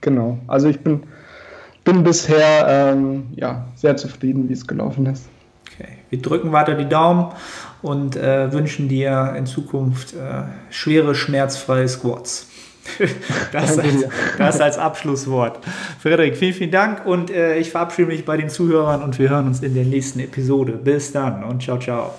[0.00, 0.38] genau.
[0.46, 1.02] Also ich bin,
[1.84, 5.28] bin bisher ähm, ja, sehr zufrieden, wie es gelaufen ist.
[5.72, 5.88] Okay.
[6.10, 7.32] Wir drücken weiter die Daumen
[7.82, 12.48] und äh, wünschen dir in Zukunft äh, schwere, schmerzfreie Squats.
[13.52, 14.04] das, als,
[14.38, 15.58] das als Abschlusswort.
[15.98, 19.48] Frederik, vielen, vielen Dank und äh, ich verabschiede mich bei den Zuhörern und wir hören
[19.48, 20.72] uns in der nächsten Episode.
[20.72, 22.14] Bis dann und ciao, ciao.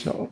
[0.00, 0.28] Ciao.